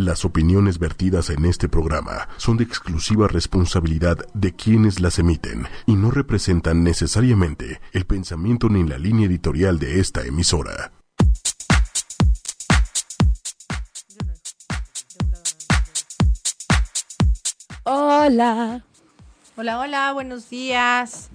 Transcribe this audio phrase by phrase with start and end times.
[0.00, 5.92] Las opiniones vertidas en este programa son de exclusiva responsabilidad de quienes las emiten y
[5.92, 10.92] no representan necesariamente el pensamiento ni la línea editorial de esta emisora.
[17.84, 18.82] Hola.
[19.56, 21.28] Hola, hola, buenos días.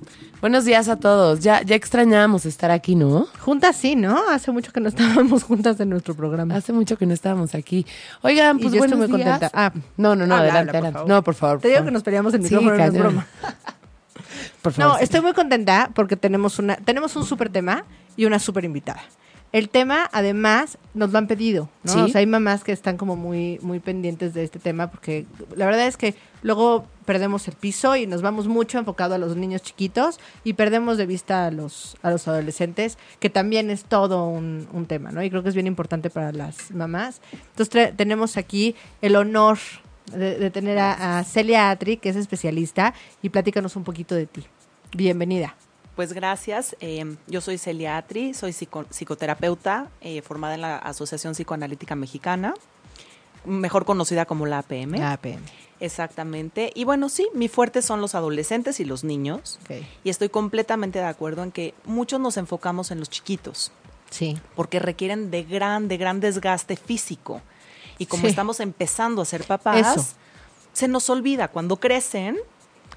[0.45, 1.39] Buenos días a todos.
[1.39, 3.25] Ya, ya extrañábamos estar aquí, ¿no?
[3.39, 4.29] Juntas sí, ¿no?
[4.29, 6.53] Hace mucho que no estábamos juntas en nuestro programa.
[6.53, 7.83] Hace mucho que no estábamos aquí.
[8.21, 9.39] Oigan, Y pues yo buenos estoy muy días.
[9.39, 9.59] contenta.
[9.59, 10.93] Ah, no, no, no, habla, adelante, habla, por adelante.
[10.99, 11.09] favor.
[11.09, 11.57] No, por favor.
[11.57, 11.87] Te por digo favor.
[11.89, 13.27] que nos peleamos el Sí, micrófono, no es broma.
[14.61, 14.91] Por favor.
[14.93, 15.03] No, sí.
[15.05, 17.83] estoy muy contenta porque tenemos una, tenemos un súper tema
[18.15, 19.01] y una súper invitada.
[19.51, 21.91] El tema, además, nos lo han pedido, ¿no?
[21.91, 21.99] Sí.
[22.01, 25.25] O sea, hay mamás que están como muy, muy pendientes de este tema porque
[25.55, 29.35] la verdad es que luego perdemos el piso y nos vamos mucho enfocado a los
[29.35, 34.27] niños chiquitos y perdemos de vista a los, a los adolescentes, que también es todo
[34.27, 35.23] un, un tema, ¿no?
[35.23, 37.21] Y creo que es bien importante para las mamás.
[37.31, 39.57] Entonces tenemos aquí el honor
[40.11, 44.25] de, de tener a, a Celia Atri, que es especialista, y platícanos un poquito de
[44.25, 44.43] ti.
[44.93, 45.55] Bienvenida.
[45.95, 46.75] Pues gracias.
[46.81, 52.53] Eh, yo soy Celia Atri, soy psico- psicoterapeuta eh, formada en la Asociación Psicoanalítica Mexicana,
[53.45, 54.97] mejor conocida como la APM.
[54.97, 55.39] La APM.
[55.79, 56.71] Exactamente.
[56.73, 59.59] Y bueno, sí, mi fuerte son los adolescentes y los niños.
[60.03, 63.71] Y estoy completamente de acuerdo en que muchos nos enfocamos en los chiquitos,
[64.09, 64.37] Sí.
[64.55, 67.41] porque requieren de gran, de gran desgaste físico.
[67.97, 68.27] Y como Sí.
[68.27, 70.05] estamos empezando a ser papás, Eso.
[70.73, 72.37] se nos olvida, cuando crecen,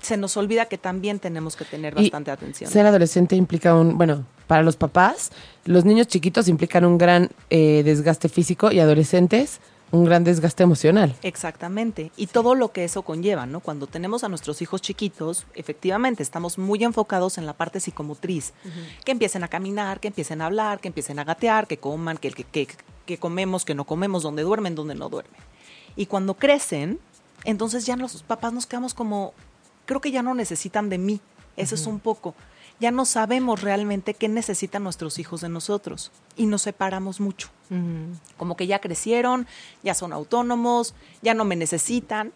[0.02, 2.70] se nos olvida que también tenemos que tener Y bastante atención.
[2.70, 5.30] Ser adolescente implica un, bueno, para los papás,
[5.64, 11.14] los niños chiquitos implican un gran eh, desgaste físico y adolescentes un gran desgaste emocional.
[11.22, 12.12] Exactamente.
[12.16, 13.60] Y todo lo que eso conlleva, ¿no?
[13.60, 18.52] Cuando tenemos a nuestros hijos chiquitos, efectivamente estamos muy enfocados en la parte psicomotriz.
[19.04, 22.30] Que empiecen a caminar, que empiecen a hablar, que empiecen a gatear, que coman, que,
[22.30, 22.68] que, que,
[23.06, 25.40] que comemos, que no comemos, dónde duermen, dónde no duermen.
[25.96, 26.98] Y cuando crecen,
[27.44, 29.32] entonces ya los papás nos quedamos como,
[29.86, 31.20] creo que ya no necesitan de mí.
[31.56, 32.34] Eso es un poco.
[32.80, 36.12] Ya no sabemos realmente qué necesitan nuestros hijos de nosotros.
[36.36, 37.48] Y nos separamos mucho
[38.36, 39.46] como que ya crecieron,
[39.82, 42.32] ya son autónomos, ya no me necesitan.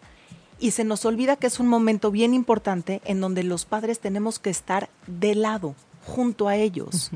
[0.58, 4.38] Y se nos olvida que es un momento bien importante en donde los padres tenemos
[4.38, 5.74] que estar de lado,
[6.06, 7.10] junto a ellos,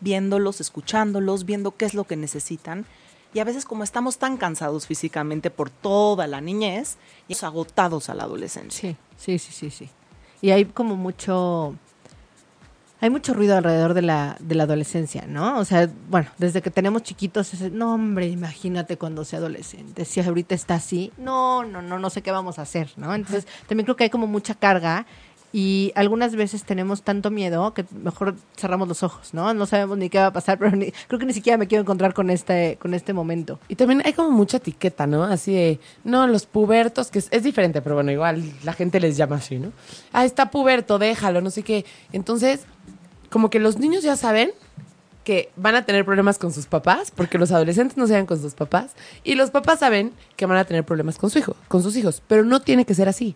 [0.00, 2.84] viéndolos, escuchándolos, viendo qué es lo que necesitan.
[3.32, 6.96] Y a veces como estamos tan cansados físicamente por toda la niñez,
[7.28, 8.90] y agotados a la adolescencia.
[8.90, 9.90] Sí, sí, sí, sí, sí.
[10.42, 11.76] Y hay como mucho...
[13.02, 15.58] Hay mucho ruido alrededor de la, de la adolescencia, ¿no?
[15.58, 20.04] O sea, bueno, desde que tenemos chiquitos, es, no, hombre, imagínate cuando sea adolescente.
[20.04, 23.14] Si ahorita está así, no, no, no, no sé qué vamos a hacer, ¿no?
[23.14, 25.04] Entonces, también creo que hay como mucha carga
[25.54, 29.52] y algunas veces tenemos tanto miedo que mejor cerramos los ojos, ¿no?
[29.52, 31.82] No sabemos ni qué va a pasar, pero ni- creo que ni siquiera me quiero
[31.82, 33.58] encontrar con este, con este momento.
[33.68, 35.24] Y también hay como mucha etiqueta, ¿no?
[35.24, 39.16] Así de, no, los pubertos, que es, es diferente, pero bueno, igual la gente les
[39.18, 39.72] llama así, ¿no?
[40.12, 41.84] Ah, está puberto, déjalo, no sé qué.
[42.12, 42.60] Entonces,
[43.32, 44.52] como que los niños ya saben
[45.24, 48.40] que van a tener problemas con sus papás, porque los adolescentes no se dan con
[48.40, 48.92] sus papás,
[49.24, 52.22] y los papás saben que van a tener problemas con su hijo, con sus hijos,
[52.28, 53.34] pero no tiene que ser así.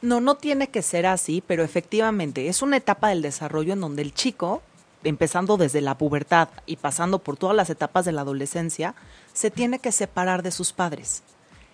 [0.00, 4.02] No, no tiene que ser así, pero efectivamente es una etapa del desarrollo en donde
[4.02, 4.62] el chico,
[5.04, 8.96] empezando desde la pubertad y pasando por todas las etapas de la adolescencia,
[9.32, 11.22] se tiene que separar de sus padres.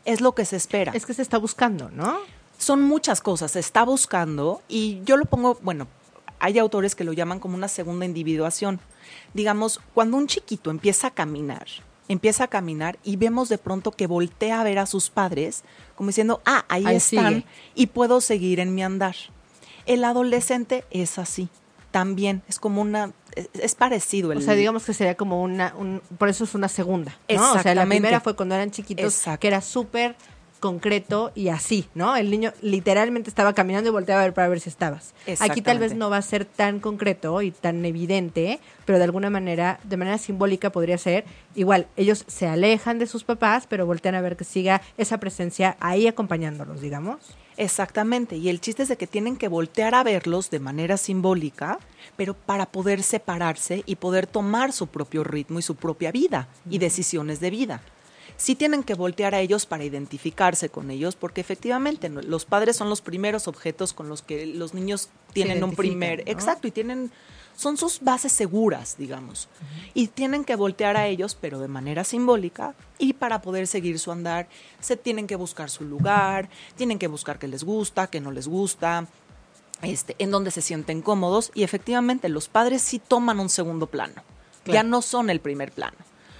[0.04, 0.92] Es lo que se espera.
[0.94, 2.18] Es que se está buscando, ¿no?
[2.58, 5.86] Son muchas cosas, se está buscando y yo lo pongo, bueno,
[6.40, 8.80] hay autores que lo llaman como una segunda individuación.
[9.34, 11.66] Digamos, cuando un chiquito empieza a caminar,
[12.08, 16.08] empieza a caminar y vemos de pronto que voltea a ver a sus padres como
[16.08, 17.46] diciendo, ah, ahí, Ahí están sigue.
[17.74, 19.16] y puedo seguir en mi andar.
[19.86, 21.48] El adolescente es así,
[21.90, 24.32] también, es como una, es, es parecido.
[24.32, 27.52] El, O sea, digamos que sería como una, un, por eso es una segunda, ¿no?
[27.54, 29.40] O sea, la primera fue cuando eran chiquitos, Exacto.
[29.40, 30.14] que era súper
[30.58, 32.16] concreto y así, ¿no?
[32.16, 35.14] El niño literalmente estaba caminando y volteaba a ver para ver si estabas.
[35.40, 39.30] Aquí tal vez no va a ser tan concreto y tan evidente, pero de alguna
[39.30, 41.24] manera, de manera simbólica podría ser,
[41.54, 45.76] igual, ellos se alejan de sus papás, pero voltean a ver que siga esa presencia
[45.80, 47.18] ahí acompañándolos, digamos.
[47.56, 51.80] Exactamente, y el chiste es de que tienen que voltear a verlos de manera simbólica,
[52.16, 56.78] pero para poder separarse y poder tomar su propio ritmo y su propia vida y
[56.78, 57.82] decisiones de vida.
[58.38, 62.88] Sí tienen que voltear a ellos para identificarse con ellos, porque efectivamente los padres son
[62.88, 66.32] los primeros objetos con los que los niños tienen un primer, ¿no?
[66.32, 67.10] exacto, y tienen
[67.58, 69.48] son sus bases seguras, digamos.
[69.92, 74.12] Y tienen que voltear a ellos, pero de manera simbólica, y para poder seguir su
[74.12, 74.48] andar,
[74.78, 78.46] se tienen que buscar su lugar, tienen que buscar qué les gusta, qué no les
[78.46, 79.08] gusta,
[79.82, 84.22] este, en donde se sienten cómodos, y efectivamente los padres sí toman un segundo plano,
[84.64, 85.96] ya no son el primer plano.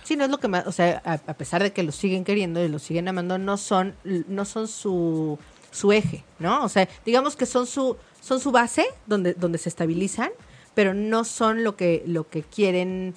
[0.09, 2.25] Sí, no es lo que más, o sea, a, a pesar de que los siguen
[2.25, 5.39] queriendo y los siguen amando, no son, no son su,
[5.71, 6.65] su eje, ¿no?
[6.65, 10.31] O sea, digamos que son su, son su base donde, donde se estabilizan,
[10.75, 13.15] pero no son lo que, lo que quieren.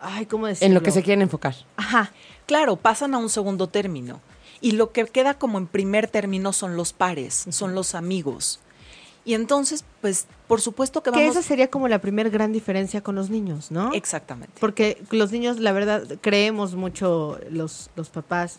[0.00, 0.66] Ay, ¿cómo decirlo?
[0.66, 1.54] En lo que se quieren enfocar.
[1.76, 2.10] Ajá.
[2.46, 4.20] Claro, pasan a un segundo término.
[4.60, 8.58] Y lo que queda como en primer término son los pares, son los amigos.
[9.24, 11.36] Y entonces, pues, por supuesto que Que vamos...
[11.36, 13.92] esa sería como la primer gran diferencia con los niños, ¿no?
[13.92, 14.54] Exactamente.
[14.58, 18.58] Porque los niños, la verdad, creemos mucho los, los papás.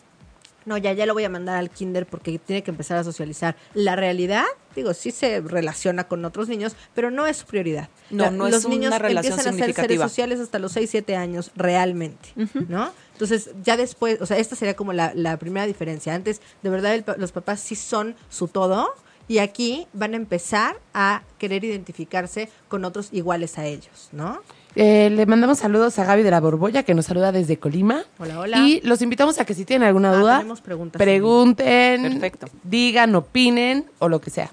[0.66, 3.56] No, ya, ya lo voy a mandar al kinder porque tiene que empezar a socializar.
[3.74, 4.44] La realidad,
[4.76, 7.90] digo, sí se relaciona con otros niños, pero no es su prioridad.
[8.12, 10.74] No, La- no es los una niños relación empiezan a ser seres sociales hasta los
[10.74, 12.30] 6, 7 años, realmente,
[12.68, 12.92] ¿no?
[13.14, 16.14] Entonces, ya después, o sea, esta sería como la, la primera diferencia.
[16.14, 18.94] Antes, de verdad, el los papás sí son su todo
[19.30, 24.40] y aquí van a empezar a querer identificarse con otros iguales a ellos, ¿no?
[24.76, 28.04] Eh, le mandamos saludos a Gaby de la Borbolla, que nos saluda desde Colima.
[28.18, 28.58] Hola, hola.
[28.60, 32.48] Y los invitamos a que si tienen alguna Ah, duda, preguntas pregunten, Perfecto.
[32.64, 34.52] digan, opinen o lo que sea.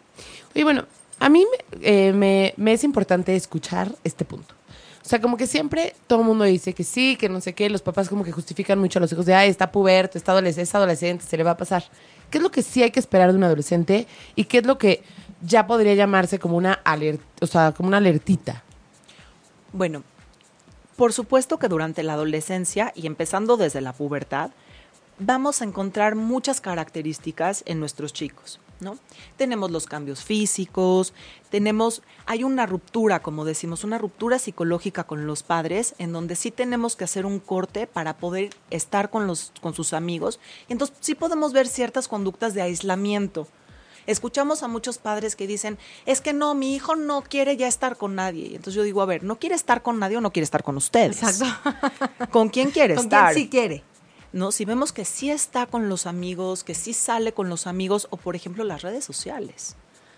[0.54, 0.84] Y bueno,
[1.20, 4.54] a mí me, eh, me- me es importante escuchar este punto.
[5.04, 7.70] O sea, como que siempre todo el mundo dice que sí, que no sé qué,
[7.70, 10.62] los papás como que justifican mucho a los hijos de, ay, está puberto, está adolescente,
[10.64, 11.84] es adolescente, se le va a pasar.
[12.30, 14.78] ¿Qué es lo que sí hay que esperar de un adolescente y qué es lo
[14.78, 15.02] que
[15.42, 18.62] ya podría llamarse como una alerta, o sea, como una alertita?
[19.72, 20.02] Bueno,
[20.96, 24.50] por supuesto que durante la adolescencia y empezando desde la pubertad,
[25.18, 28.98] vamos a encontrar muchas características en nuestros chicos, ¿no?
[29.36, 31.12] Tenemos los cambios físicos,
[31.50, 36.50] tenemos, hay una ruptura, como decimos, una ruptura psicológica con los padres, en donde sí
[36.50, 40.40] tenemos que hacer un corte para poder estar con los, con sus amigos.
[40.68, 43.48] Y entonces sí podemos ver ciertas conductas de aislamiento.
[44.06, 47.96] Escuchamos a muchos padres que dicen, es que no, mi hijo no quiere ya estar
[47.96, 48.46] con nadie.
[48.46, 50.62] Y entonces yo digo, a ver, ¿no quiere estar con nadie o no quiere estar
[50.62, 51.22] con ustedes?
[51.22, 51.46] Exacto.
[52.30, 53.32] ¿Con quién quiere ¿Con estar?
[53.32, 53.82] quién sí quiere?
[54.36, 54.52] ¿No?
[54.52, 58.18] Si vemos que sí está con los amigos, que sí sale con los amigos, o
[58.18, 59.76] por ejemplo las redes sociales.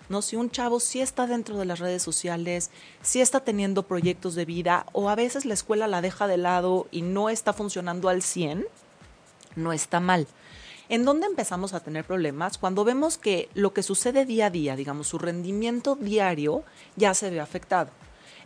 [0.09, 0.23] ¿no?
[0.23, 4.45] Si un chavo sí está dentro de las redes sociales, sí está teniendo proyectos de
[4.45, 8.23] vida, o a veces la escuela la deja de lado y no está funcionando al
[8.23, 8.67] 100,
[9.55, 10.27] no está mal.
[10.89, 12.59] ¿En dónde empezamos a tener problemas?
[12.59, 16.65] Cuando vemos que lo que sucede día a día, digamos, su rendimiento diario
[16.97, 17.91] ya se ve afectado.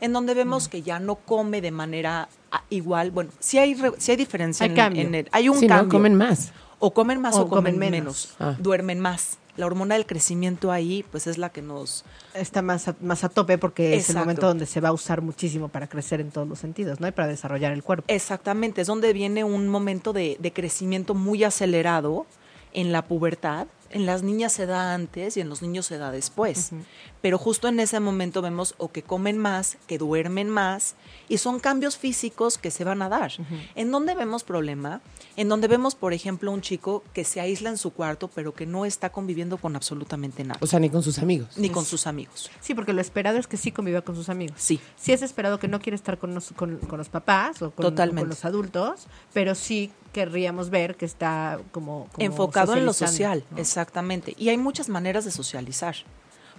[0.03, 3.11] En donde vemos que ya no come de manera ah, igual.
[3.13, 4.65] Bueno, sí hay, re- sí hay diferencia.
[4.65, 5.03] Hay en- cambio.
[5.03, 5.77] en el- hay un Sí, ¿no?
[5.77, 5.91] cambio.
[5.99, 6.53] Comen más.
[6.81, 8.35] O comen más O o, comen, comen menos.
[8.37, 8.37] menos.
[8.41, 8.57] Ah.
[8.61, 9.39] Duermen más.
[9.57, 12.05] La hormona del crecimiento ahí, pues es la que nos...
[12.35, 15.21] Está más a, más a tope porque es el momento donde se va a usar
[15.21, 17.07] muchísimo para crecer en todos los sentidos, ¿no?
[17.07, 18.05] Y para desarrollar el cuerpo.
[18.09, 22.27] Exactamente, es donde viene un momento de, de crecimiento muy acelerado
[22.73, 23.67] en la pubertad.
[23.93, 26.71] En las niñas se da antes y en los niños se da después.
[27.21, 30.97] Pero justo en ese momento vemos o que comen más, que duermen más,
[31.29, 33.33] y son cambios físicos que se van a dar.
[33.75, 35.00] ¿En dónde vemos problema?
[35.37, 38.67] En donde vemos, por ejemplo, un chico que se aísla en su cuarto, pero que
[38.67, 41.56] no está conviviendo con absolutamente nada, O sea, ni con sus amigos.
[41.56, 42.50] ni con sus amigos.
[42.61, 44.56] Sí, porque lo esperado es que sí conviva con sus amigos.
[44.59, 44.81] Sí.
[44.97, 47.85] Sí es esperado que no quiere estar con los, con, con los papás o con,
[47.85, 48.23] Totalmente.
[48.23, 53.44] con los adultos, pero sí querríamos ver que está como, como enfocado en lo social,
[53.50, 53.59] ¿no?
[53.59, 54.35] exactamente.
[54.38, 55.97] Y hay muchas maneras de socializar.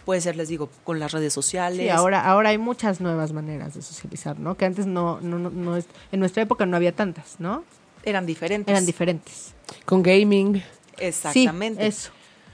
[0.06, 1.80] Puede ser, les digo, con las redes sociales.
[1.80, 4.56] Sí, ahora, ahora hay muchas nuevas maneras de socializar, ¿no?
[4.56, 7.64] Que antes no, no, no, no es, en nuestra época no había tantas, ¿no?
[8.04, 8.72] eran diferentes.
[8.72, 9.54] Eran diferentes.
[9.86, 10.62] Con gaming.
[10.98, 11.82] Exactamente.
[11.82, 12.12] Sí, eso.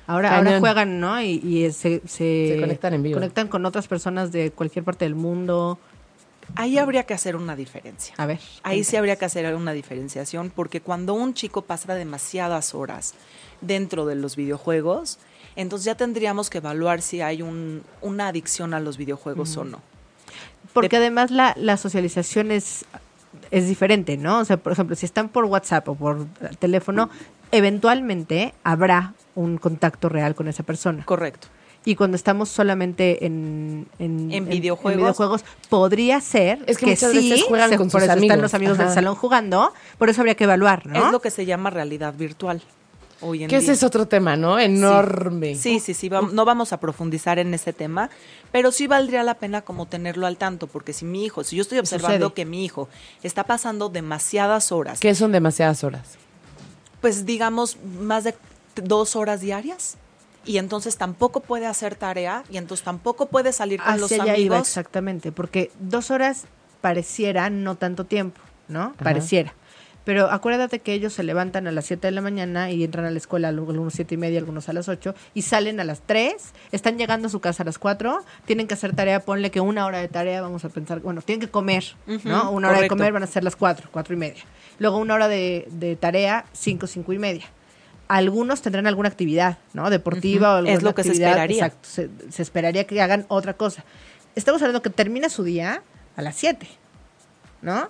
[0.07, 1.21] Ahora, ahora juegan, ¿no?
[1.21, 3.15] Y, y se, se, Se conectan en vivo.
[3.15, 5.77] conectan con otras personas de cualquier parte del mundo.
[6.55, 8.13] Ahí habría que hacer una diferencia.
[8.17, 8.39] A ver.
[8.63, 13.13] Ahí sí habría que hacer una diferenciación porque cuando un chico pasa demasiadas horas
[13.61, 15.19] dentro de los videojuegos,
[15.55, 19.81] entonces ya tendríamos que evaluar si hay un, una adicción a los videojuegos o no.
[20.73, 22.85] Porque de- además la, la socialización es,
[23.51, 24.39] es diferente, ¿no?
[24.39, 26.25] O sea, por ejemplo, si están por WhatsApp o por
[26.59, 27.09] teléfono,
[27.51, 31.03] eventualmente habrá un contacto real con esa persona.
[31.05, 31.47] Correcto.
[31.85, 34.97] Y cuando estamos solamente en, en, En videojuegos.
[35.01, 38.31] videojuegos, podría ser Es que muchas sí, veces juegan se- con por sus eso amigos.
[38.31, 41.05] están los amigos del salón jugando, por eso habría que evaluar, ¿no?
[41.07, 42.61] Es lo que se llama realidad virtual
[43.21, 43.63] hoy en Que día.
[43.63, 44.59] ese es otro tema, ¿no?
[44.59, 45.55] Enorme.
[45.55, 48.09] Sí, sí, sí, no vamos a profundizar en ese tema,
[48.51, 51.61] pero sí valdría la pena como tenerlo al tanto, porque si mi hijo, si yo
[51.61, 52.33] estoy observando Sucede.
[52.33, 52.89] que mi hijo
[53.23, 56.17] está pasando demasiadas horas, Que son demasiadas horas.
[57.01, 58.35] pues digamos más de
[58.75, 59.95] dos horas diarias,
[60.49, 64.33] y entonces tampoco puede hacer tarea, y entonces tampoco puede salir con los allá iba
[64.33, 64.61] amigos.
[64.61, 66.45] exactamente, porque dos horas
[66.81, 68.93] pareciera no tanto tiempo, ¿no?
[68.93, 69.53] Pareciera.
[70.05, 73.11] Pero acuérdate que ellos se levantan a las 7 de la mañana y entran a
[73.11, 76.33] la escuela algunos siete y media, algunos a las 8 y salen a las 3,
[76.71, 79.85] están llegando a su casa a las 4, tienen que hacer tarea, ponle que una
[79.85, 82.49] hora de tarea, vamos a pensar, bueno, tienen que comer, ¿no?
[82.49, 84.43] Una hora de comer van a ser las 4, 4 y media.
[84.79, 87.45] Luego una hora de, de tarea, 5, 5 y media.
[88.09, 89.89] Algunos tendrán alguna actividad, ¿no?
[89.89, 90.55] Deportiva Ujú.
[90.55, 91.65] o alguna Es lo que se actividad, esperaría.
[91.67, 93.85] Exacto, se, se esperaría que hagan otra cosa.
[94.35, 95.81] Estamos hablando que termina su día
[96.17, 96.67] a las 7,
[97.61, 97.89] ¿no?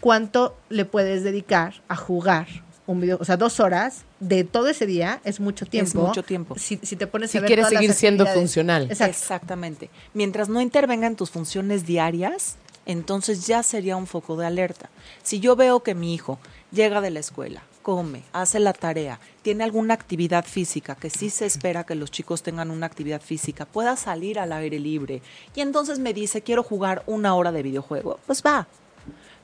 [0.00, 2.48] ¿Cuánto le puedes dedicar a jugar
[2.86, 3.18] un video?
[3.20, 6.06] O sea, dos horas de todo ese día es mucho tiempo.
[6.08, 6.56] mucho tiempo.
[6.58, 8.90] Si, si te pones Si a ver quieres todas las seguir siendo funcional.
[8.90, 9.10] Exacto.
[9.16, 9.90] Exactamente.
[10.12, 14.90] Mientras no intervenga en tus funciones diarias, entonces ya sería un foco de alerta.
[15.22, 16.40] Si yo veo que mi hijo
[16.72, 21.46] llega de la escuela, come, hace la tarea, tiene alguna actividad física, que sí se
[21.46, 25.22] espera que los chicos tengan una actividad física, pueda salir al aire libre,
[25.54, 28.66] y entonces me dice, quiero jugar una hora de videojuego, pues va.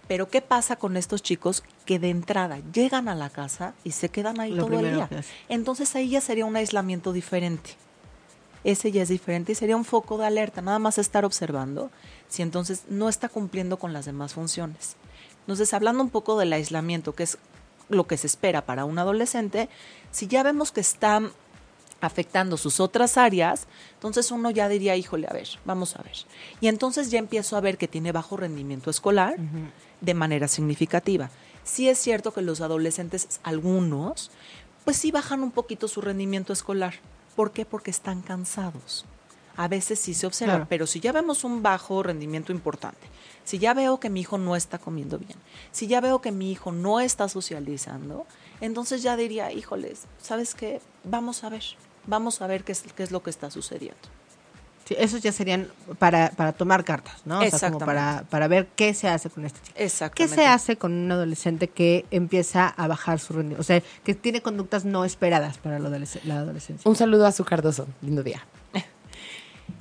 [0.06, 4.08] Pero ¿qué pasa con estos chicos que de entrada llegan a la casa y se
[4.08, 5.10] quedan ahí Lo todo el día?
[5.50, 7.76] Entonces ahí ya sería un aislamiento diferente
[8.64, 11.90] ese ya es diferente y sería un foco de alerta, nada más estar observando
[12.28, 14.96] si entonces no está cumpliendo con las demás funciones.
[15.40, 17.38] Entonces, hablando un poco del aislamiento, que es
[17.88, 19.68] lo que se espera para un adolescente,
[20.10, 21.22] si ya vemos que está
[22.00, 26.16] afectando sus otras áreas, entonces uno ya diría, híjole, a ver, vamos a ver.
[26.60, 29.36] Y entonces ya empiezo a ver que tiene bajo rendimiento escolar
[30.00, 31.30] de manera significativa.
[31.64, 34.30] Sí es cierto que los adolescentes, algunos,
[34.84, 36.94] pues sí bajan un poquito su rendimiento escolar.
[37.34, 37.64] ¿Por qué?
[37.66, 39.04] Porque están cansados.
[39.56, 40.66] A veces sí se observa, Claro.
[40.68, 43.06] pero si ya vemos un bajo rendimiento importante,
[43.48, 45.38] si ya veo que mi hijo no está comiendo bien,
[45.72, 48.26] si ya veo que mi hijo no está socializando,
[48.60, 50.82] entonces ya diría, híjoles, ¿sabes qué?
[51.04, 51.64] Vamos a ver,
[52.06, 53.96] vamos a ver qué es, qué es lo que está sucediendo.
[54.84, 57.40] Sí, esos ya serían para, para tomar cartas, ¿no?
[57.40, 59.76] O sea, como para, para ver qué se hace con este chico.
[59.78, 60.34] ¿Qué Exactamente.
[60.34, 63.60] se hace con un adolescente que empieza a bajar su rendimiento?
[63.62, 66.86] O sea, que tiene conductas no esperadas para la, adolesc- la adolescencia.
[66.88, 67.86] Un saludo a su Cardoso.
[68.02, 68.44] Lindo día.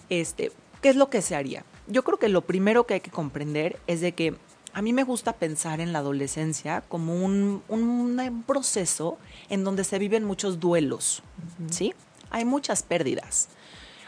[0.09, 1.63] este, ¿qué es lo que se haría?
[1.87, 4.35] Yo creo que lo primero que hay que comprender es de que
[4.73, 9.17] a mí me gusta pensar en la adolescencia como un, un- un proceso
[9.49, 11.23] en donde se viven muchos duelos,
[11.71, 11.93] ¿sí?
[12.29, 13.47] Hay muchas pérdidas.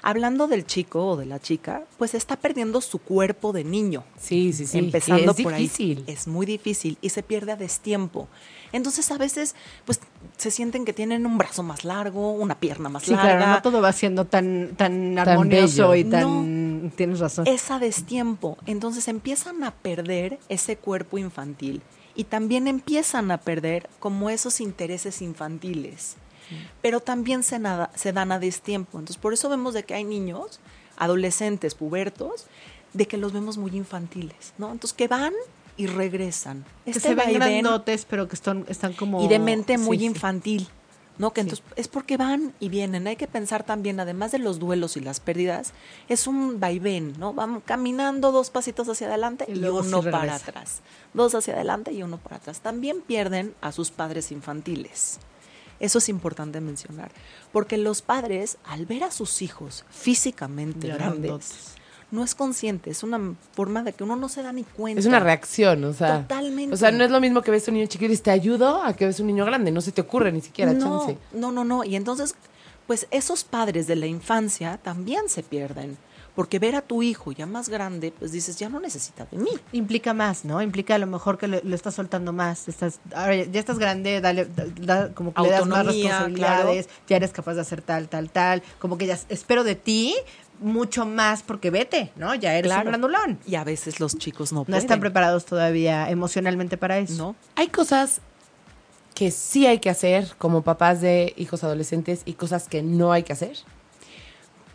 [0.02, 4.04] Hablando del chico o de la chica, pues está perdiendo su cuerpo de niño.
[4.18, 4.78] Sí, sí, sí.
[4.78, 6.04] Empezando es por difícil.
[6.08, 6.14] ahí.
[6.14, 8.28] Es muy difícil y se pierde a destiempo.
[8.72, 10.00] Entonces a veces pues
[10.38, 13.38] se sienten que tienen un brazo más largo, una pierna más Sí, larga.
[13.38, 16.08] claro, no todo va siendo tan, tan armonioso bello.
[16.08, 16.92] y tan...
[16.96, 17.46] Tienes razón.
[17.48, 18.58] es a destiempo.
[18.66, 21.82] Entonces empiezan a perder ese cuerpo infantil
[22.16, 26.16] y también empiezan a perder como esos intereses infantiles.
[26.82, 29.00] Pero también se, nada- se dan a destiempo.
[29.00, 30.60] Entonces por eso vemos de que hay niños,
[30.98, 32.46] adolescentes, pubertos,
[32.94, 34.72] de que los vemos muy infantiles, ¿no?
[34.72, 35.34] Entonces que van
[35.78, 36.66] y regresan.
[36.86, 39.24] que Este se ven grandotes, pero que están, están como...
[39.24, 40.06] y de mente muy sí.
[40.06, 40.68] infantil.
[41.18, 41.32] ¿no?
[41.34, 41.48] Que Sí.
[41.50, 43.06] entonces es porque van y vienen.
[43.06, 45.74] Hay que pensar también, además de los duelos y las pérdidas,
[46.08, 47.34] es un vaivén, ¿no?
[47.34, 50.80] Van caminando dos pasitos hacia adelante Y y, uno para atrás.
[51.14, 52.62] Dos hacia adelante y uno para atrás.
[52.62, 55.20] También pierden a sus padres infantiles.
[55.80, 57.12] Eso es importante mencionar.
[57.52, 61.76] Porque los padres, al ver a sus hijos físicamente Ya grandes, grandotes.
[62.12, 62.90] no es consciente.
[62.90, 65.00] Es una forma de que uno no se da ni cuenta.
[65.00, 66.22] Es una reacción, o sea.
[66.22, 66.74] Totalmente.
[66.74, 68.94] O sea, no es lo mismo que ves un niño chiquito y te ayudo a
[68.94, 69.72] que ves un niño grande.
[69.72, 71.18] No se te ocurre ni siquiera no, chance.
[71.32, 71.84] No, no, no.
[71.84, 72.36] Y entonces,
[72.88, 75.98] pues esos padres de la infancia también se pierden.
[76.40, 79.50] Porque ver a tu hijo ya más grande, pues dices, ya no necesita de mí.
[79.74, 80.62] Implica más, ¿no?
[80.62, 82.70] Implica a lo mejor que lo, lo estás soltando más.
[82.70, 87.18] Estás, ahora ya estás grande, dale, da- da- como que le das más responsabilidades, ya
[87.18, 88.64] eres capaz de hacer tal, tal, tal.
[88.80, 90.16] Como que ya espero de ti
[90.62, 92.34] mucho más porque vete, ¿no?
[92.36, 93.40] Ya eres un grandulón.
[93.46, 94.80] Y a veces los chicos no, No pueden.
[94.80, 97.16] están preparados todavía emocionalmente para eso.
[97.18, 97.36] No.
[97.58, 98.22] Hay cosas
[99.14, 103.24] que sí hay que hacer como papás de hijos adolescentes y cosas que no hay
[103.24, 103.58] que hacer.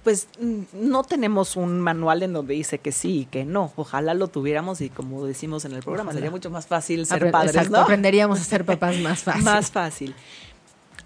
[0.04, 3.73] Pues mm, no tenemos un manual en donde dice que sí y que no.
[3.76, 6.18] Ojalá lo tuviéramos y como decimos en el programa, Ojalá.
[6.20, 7.82] sería mucho más fácil ser Apre- padres, exacto, ¿no?
[7.82, 9.42] Aprenderíamos a ser papás más fácil.
[9.44, 10.14] Más fácil.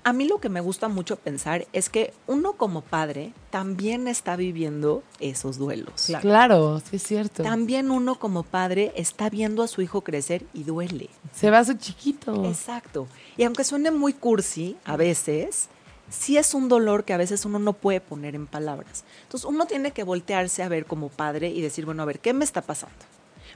[0.05, 4.37] A mí lo que me gusta mucho pensar es que uno como padre también está
[4.37, 6.05] viviendo esos duelos.
[6.07, 6.23] Claro.
[6.23, 7.43] Claro, sí es cierto.
[7.43, 11.11] También uno como padre está viendo a su hijo crecer y duele.
[11.35, 12.45] Se va su chiquito.
[12.47, 13.07] Exacto.
[13.37, 15.69] Y aunque suene muy cursi a veces,
[16.11, 19.05] sí es un dolor que a veces uno no puede poner en palabras.
[19.23, 22.33] Entonces uno tiene que voltearse a ver como padre y decir, bueno, a ver, ¿qué
[22.33, 22.97] me está pasando?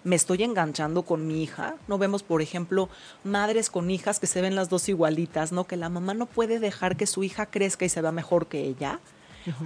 [0.05, 1.77] Me estoy enganchando con mi hija.
[1.87, 2.89] No vemos, por ejemplo,
[3.23, 5.65] madres con hijas que se ven las dos igualitas, ¿no?
[5.65, 8.63] Que la mamá no puede dejar que su hija crezca y se vea mejor que
[8.65, 8.99] ella.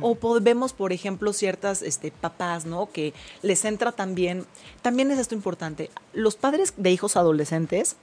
[0.01, 2.91] O vemos, por ejemplo, ciertas este, papás, ¿no?
[2.91, 3.13] Que
[3.43, 4.47] les entra también,
[4.83, 7.97] también es esto importante, los padres de hijos adolescentes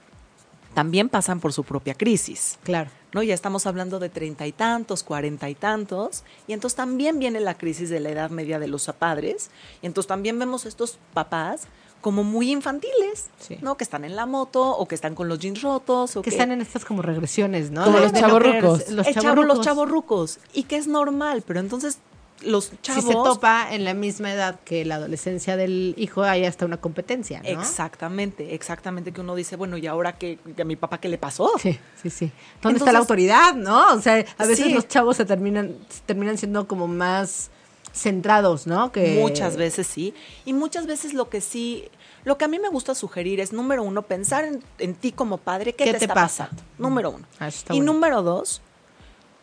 [0.74, 2.58] también pasan por su propia crisis.
[2.64, 2.90] Claro.
[3.12, 3.22] ¿no?
[3.22, 7.54] Ya estamos hablando de treinta y tantos, cuarenta y tantos, y entonces también viene la
[7.56, 9.50] crisis de la edad media de los padres,
[9.82, 11.68] y entonces también vemos estos papás
[12.00, 13.56] como muy infantiles, Sí.
[13.62, 13.76] ¿no?
[13.76, 16.34] Que están en la moto o que están con los jeans rotos o Que que,
[16.36, 17.84] están en estas como regresiones, ¿no?
[17.84, 18.88] Como De- los chavorrucos.
[18.90, 19.56] Los Eh, chavo- chavorrucos.
[19.56, 21.98] los chavorrucos, y que es normal, pero entonces
[22.42, 26.44] los Si chavos se topa en la misma edad que la adolescencia del hijo, hay
[26.44, 27.48] hasta una competencia, ¿no?
[27.48, 31.50] Exactamente, exactamente que uno dice, bueno, ¿y ahora qué, a mi papá qué le pasó?
[31.58, 32.30] Sí, sí, sí.
[32.60, 33.94] ¿Dónde está la autoridad, no?
[33.94, 34.72] O sea, a veces Sí.
[34.74, 37.50] los chavos se terminan, se terminan siendo como más
[37.92, 38.90] centrados, ¿no?
[38.92, 40.14] Que Muchas veces sí.
[40.44, 41.88] Y muchas veces lo que sí,
[42.24, 45.38] lo que a mí me gusta sugerir es, número uno, pensar en, en ti como
[45.38, 46.44] padre, ¿qué, ¿Qué te, te está pasa?
[46.48, 46.62] pasando?
[46.78, 47.26] Número uno.
[47.38, 47.92] Ah, y bueno.
[47.92, 48.60] número dos,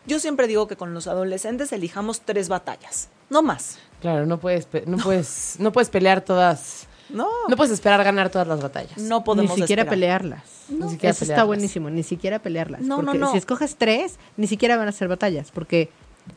[0.06, 3.78] yo siempre digo que con los adolescentes elijamos tres batallas, no más.
[4.02, 8.48] Claro, no puedes, no puedes, no puedes pelear todas, No, no puedes esperar ganar todas
[8.48, 8.98] las batallas.
[8.98, 9.96] no podemos ni siquiera esperar.
[10.22, 10.42] pelearlas.
[10.70, 12.82] Ni siquiera Eso está buenísimo, ni siquiera pelearlas.
[12.82, 13.32] No, no, porque no.
[13.32, 15.90] si escoges tres, ni siquiera van a ser batallas, porque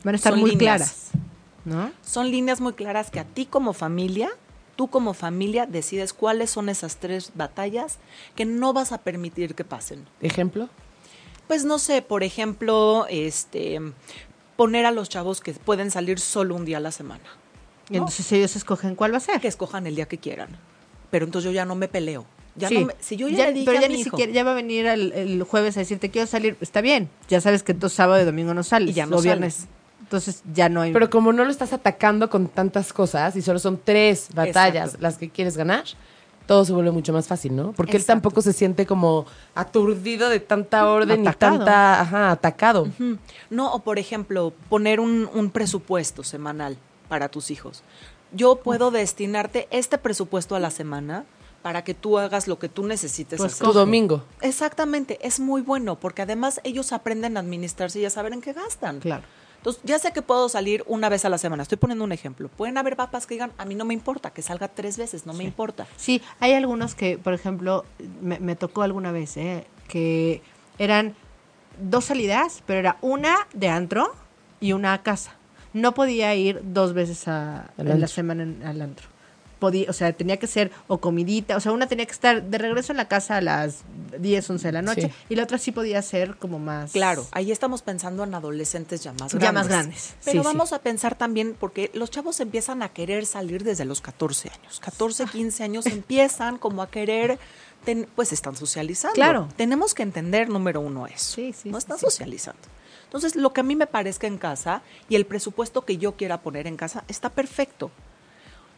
[0.03, 0.77] van a estar Son muy líneas.
[0.77, 1.09] claras,
[1.65, 1.91] ¿no?
[2.03, 4.29] Son líneas muy claras que a ti como familia,
[4.75, 7.97] tú como familia decides cuáles son esas tres batallas
[8.35, 10.05] que no vas a permitir que pasen.
[10.21, 10.69] ¿Ejemplo?
[11.47, 13.79] Pues no sé, por ejemplo, este
[14.55, 17.23] poner a los chavos que pueden salir solo un día a la semana.
[17.89, 17.99] Y ¿no?
[17.99, 19.39] entonces ellos escogen cuál va a ser.
[19.41, 20.49] que escojan el día que quieran.
[21.11, 22.25] Pero entonces yo ya no me peleo.
[22.55, 22.75] Ya Sí.
[22.79, 24.43] no me- si yo ya, le dije pero a ya mi ni hijo, siquiera, ya
[24.45, 27.73] va a venir el, el jueves a decirte quiero salir, está bien, ya sabes que
[27.73, 29.69] entonces sábado y domingo no sales, Y ya no o viernes, sales.
[29.99, 30.93] entonces ya no hay...
[30.93, 34.97] Pero como no lo estás atacando con tantas cosas y solo son tres batallas Exacto.
[35.01, 35.83] las que quieres ganar,
[36.45, 37.71] todo se vuelve mucho más fácil, ¿no?
[37.73, 39.25] Porque él tampoco se siente como
[39.55, 41.55] aturdido de tanta orden Atacado.
[41.55, 42.87] y tanta, ajá, atacado.
[43.49, 46.77] No, o por ejemplo, poner un, un presupuesto semanal
[47.09, 47.83] para tus hijos.
[48.31, 51.25] Yo puedo destinarte este presupuesto a la semana
[51.61, 53.65] para que tú hagas lo que tú necesites Pues hacer.
[53.65, 54.23] Tu domingo.
[54.41, 58.53] Exactamente, es muy bueno porque además ellos aprenden a administrarse y a saber en qué
[58.53, 58.99] gastan.
[58.99, 59.23] Claro.
[59.65, 61.63] Entonces, ya sé que puedo salir una vez a la semana.
[61.63, 62.49] Estoy poniendo un ejemplo.
[62.49, 65.33] Pueden haber papás que digan, a mí no me importa, que salga tres veces, no
[65.33, 65.87] me importa.
[65.97, 67.83] Sí, hay algunos que, por ejemplo,
[68.21, 69.65] me, me tocó alguna vez, ¿eh?
[69.87, 70.43] que
[70.77, 71.15] eran
[71.81, 74.13] dos salidas, pero era una de antro
[74.59, 75.33] y una a casa.
[75.73, 79.07] No podía ir dos veces a, la semana en- al antro.
[79.59, 82.57] Podía, o sea, tenía que ser o comidita, o sea, una tenía que estar de
[82.57, 83.79] regreso en la casa a las
[84.19, 85.11] 10, 11 de la noche Sí.
[85.29, 86.91] y la otra sí podía ser como más...
[86.91, 89.41] Claro, ahí estamos pensando en adolescentes ya más grandes.
[89.41, 93.25] Ya más grandes, Pero sí, vamos a pensar también, porque los chavos empiezan a querer
[93.25, 94.79] salir desde los 14 años.
[94.81, 97.39] 14, 15 años empiezan como a querer,
[97.85, 99.15] ten- pues están socializando.
[99.15, 99.47] Claro.
[99.55, 101.35] Tenemos que entender, número uno, eso.
[101.35, 102.05] Sí, sí, No están sí.
[102.05, 102.59] socializando.
[103.05, 106.41] Entonces, lo que a mí me parezca en casa y el presupuesto que yo quiera
[106.41, 107.89] poner en casa está perfecto.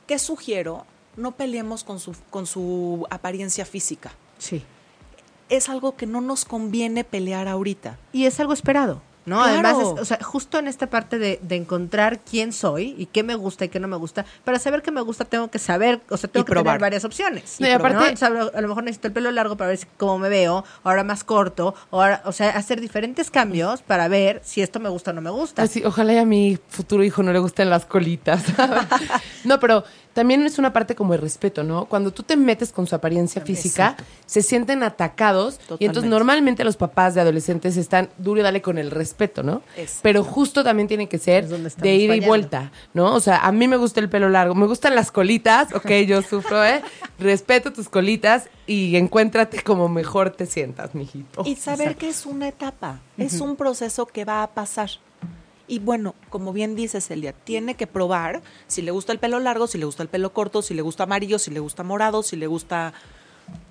[0.08, 0.86] ¿Qué sugiero?
[1.18, 4.14] No peleemos con su, con su apariencia física.
[4.40, 4.64] Sí.
[5.50, 8.00] Es algo que no nos conviene pelear ahorita.
[8.14, 9.44] Y es algo esperado, ¿no?
[9.44, 9.68] Claro.
[9.68, 13.22] Además, es, o sea, justo en esta parte de, de encontrar quién soy y qué
[13.22, 16.02] me gusta y qué no me gusta, para saber qué me gusta tengo que saber,
[16.10, 16.74] o sea, tengo Y que probar.
[16.78, 17.58] tener varias opciones.
[17.60, 20.18] No, y aparte- a, lo, a lo mejor necesito el pelo largo para ver cómo
[20.18, 24.80] me veo, ahora más corto, ahora, o sea, hacer diferentes cambios para ver si esto
[24.80, 25.62] me gusta o no me gusta.
[25.62, 28.44] Así, ojalá y a mi futuro hijo no le gusten las colitas.
[29.44, 29.84] no, pero
[30.18, 31.86] también es una parte como el respeto, ¿no?
[31.86, 36.76] Cuando tú te metes con su apariencia física, se sienten atacados y entonces normalmente los
[36.76, 39.62] papás de adolescentes están duro y dale con el respeto, ¿no?
[39.76, 40.00] Exacto.
[40.02, 43.14] Pero justo también tiene que ser de ida y vuelta, ¿no?
[43.14, 46.20] O sea, a mí me gusta el pelo largo, me gustan las colitas, ok, yo
[46.28, 46.82] sufro, ¿eh?
[47.20, 51.44] Respeto tus colitas y encuéntrate como mejor te sientas, mijito.
[51.46, 54.90] y saber que es una etapa, es un proceso que va a pasar.
[55.68, 59.68] Y bueno, como bien dice Celia, tiene que probar si le gusta el pelo largo,
[59.68, 62.36] si le gusta el pelo corto, si le gusta amarillo, si le gusta morado, si
[62.38, 62.94] le gusta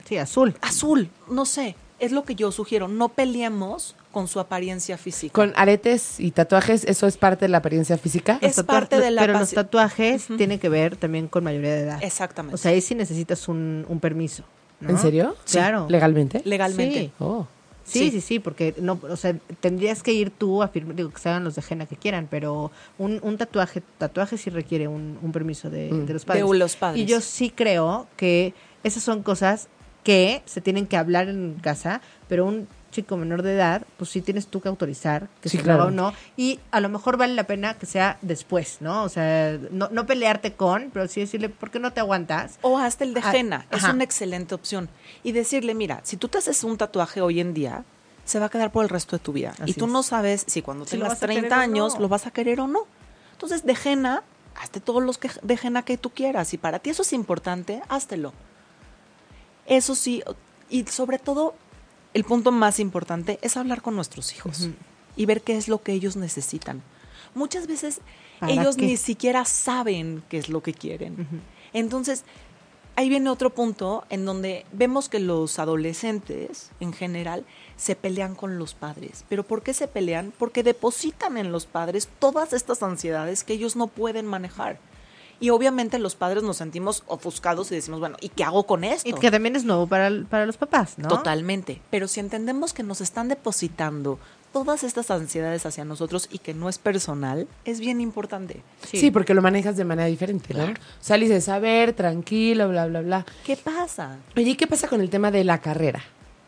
[0.09, 0.57] Sí, azul.
[0.61, 1.75] azul, no sé.
[1.99, 5.33] Es lo que yo sugiero, no peleemos con su apariencia física.
[5.33, 8.39] Con aretes y tatuajes, ¿eso es parte de la apariencia física?
[8.43, 11.81] Es Los parte de la Pero los tatuajes tienen que ver también con mayoría de
[11.81, 11.99] edad.
[12.03, 12.55] Exactamente.
[12.55, 14.45] O sea, ahí sí necesitas un, un permiso.
[14.81, 14.91] ¿no?
[14.91, 15.35] ¿En serio?
[15.51, 15.87] Claro.
[15.89, 16.43] ¿Legalmente?
[16.45, 17.01] Legalmente.
[17.01, 17.13] Sí.
[17.19, 17.47] Oh.
[17.87, 18.11] Sí, Sí.
[18.11, 21.29] sí, sí, porque no, o sea, tendrías que ir tú a firmar, digo, que se
[21.29, 25.31] hagan los de Jena que quieran, pero un, un tatuaje, tatuaje sí requiere un, un
[25.33, 26.07] permiso de, Mm.
[26.07, 26.45] de los padres.
[26.51, 27.01] De los padres.
[27.01, 29.69] Y yo sí creo que esas son cosas
[30.03, 34.21] que se tienen que hablar en casa, pero un chico menor de edad, pues sí
[34.23, 35.85] tienes tú que autorizar que Sí, se claro.
[35.87, 36.13] o no.
[36.37, 39.05] Y a lo mejor vale la pena que sea después, ¿no?
[39.05, 42.59] O sea, no, no pelearte con, pero sí decirle, ¿por qué no te aguantas?
[42.63, 43.93] O hasta el de Ah, henna, es ajá.
[43.93, 44.89] una excelente opción.
[45.23, 47.85] Y decirle, mira, si tú te haces un tatuaje hoy en día,
[48.25, 49.53] se va a quedar por el resto de tu vida.
[49.61, 49.93] Así y tú es.
[49.93, 52.01] no sabes si cuando Si tengas vas a querer 30 o años no.
[52.01, 52.81] lo vas a querer o no.
[53.33, 54.23] Entonces, de henna,
[54.61, 56.49] hazte todos los que, de henna que tú quieras.
[56.49, 58.33] Si para ti eso es importante, háztelo.
[59.67, 60.23] Eso sí,
[60.71, 61.55] y sobre todo,
[62.17, 64.71] el punto más importante es hablar con nuestros hijos
[65.17, 66.83] y ver qué es lo que ellos necesitan.
[67.35, 68.01] Muchas veces
[68.41, 68.87] ¿Para ellos qué?
[68.87, 71.27] ni siquiera saben qué es lo que quieren.
[71.75, 72.25] Entonces,
[72.97, 77.45] ahí viene otro punto en donde vemos que los adolescentes en general
[77.77, 79.27] se pelean con los padres.
[79.29, 80.33] ¿Pero por qué se pelean?
[80.39, 84.79] Porque depositan en los padres todas estas ansiedades que ellos no pueden manejar.
[85.39, 89.09] Y obviamente los padres nos sentimos ofuscados y decimos, bueno, ¿y qué hago con esto?
[89.09, 91.09] Y que también es nuevo para, para los papás, ¿no?
[91.09, 91.81] Totalmente.
[91.91, 94.19] Pero si entendemos que nos están depositando
[94.53, 98.63] todas estas ansiedades hacia nosotros y que no es personal, es bien importante.
[98.91, 99.11] Sí.
[99.11, 100.65] porque lo manejas de manera diferente, ¿no?
[100.65, 100.81] Claro.
[100.81, 103.27] O sea, le dices, a ver, tranquilo, bla, bla, bla.
[103.45, 104.17] ¿Qué pasa?
[104.35, 106.03] Oye, ¿y qué pasa con el tema de la carrera?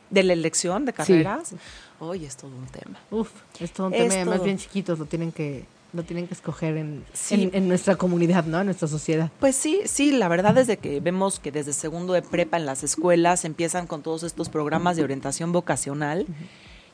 [0.09, 1.55] ¿De la elección de carreras?
[2.01, 2.99] Hoy es todo un tema.
[3.11, 6.35] Uf, es todo un Es tema, además bien chiquitos lo tienen que lo tienen que
[6.35, 7.35] escoger en, Sí.
[7.35, 8.59] en, en nuestra comunidad, ¿no?
[8.61, 9.31] En nuestra sociedad.
[9.41, 12.67] Pues sí, sí, la verdad es de que vemos que desde segundo de prepa en
[12.67, 16.27] las escuelas empiezan con todos estos programas de orientación vocacional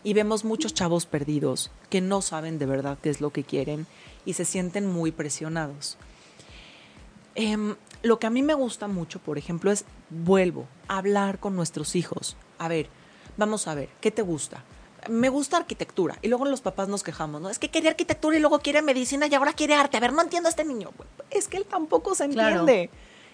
[0.04, 3.86] y vemos muchos chavos perdidos que no saben de verdad qué es lo que quieren
[4.24, 5.96] y se sienten muy presionados.
[7.34, 11.56] Em, lo que a mí me gusta mucho, por ejemplo, es, vuelvo, a hablar con
[11.56, 12.36] nuestros hijos.
[12.58, 12.88] A ver,
[13.36, 14.62] vamos a ver, ¿qué te gusta?
[15.08, 16.16] Me gusta arquitectura.
[16.22, 17.50] Y luego los papás nos quejamos, ¿no?
[17.50, 19.96] Es que quería arquitectura y luego quiere medicina y ahora quiere arte.
[19.96, 20.90] A ver, no entiendo a este niño.
[21.30, 22.60] Es que él tampoco se Claro.
[22.60, 22.90] entiende.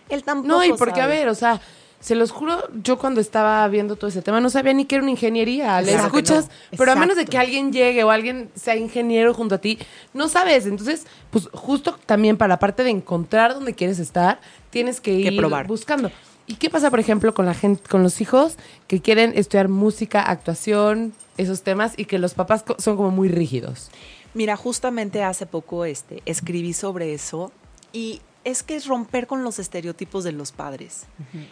[0.09, 1.61] Él tampoco No, y porque, a ver, o sea,
[2.01, 5.03] se los juro, yo cuando estaba viendo todo ese tema no sabía ni que era
[5.03, 5.81] una ingeniería.
[5.83, 6.79] Le Claro escuchas, no.
[6.79, 9.79] pero a menos de que alguien llegue o alguien sea ingeniero junto a ti,
[10.15, 10.65] no sabes.
[10.67, 15.37] Entonces, pues justo también para la parte de encontrar dónde quieres estar, tienes que ir
[15.37, 15.67] probar.
[15.67, 16.11] buscando.
[16.47, 18.57] ¿Y qué pasa, por ejemplo, con la gente, con los hijos
[18.89, 23.91] que quieren estudiar música, actuación, esos temas y que los papás son como muy rígidos?
[24.35, 27.53] Mira, justamente hace poco este, escribí sobre eso
[27.93, 31.07] y es que es romper con los estereotipos de los padres.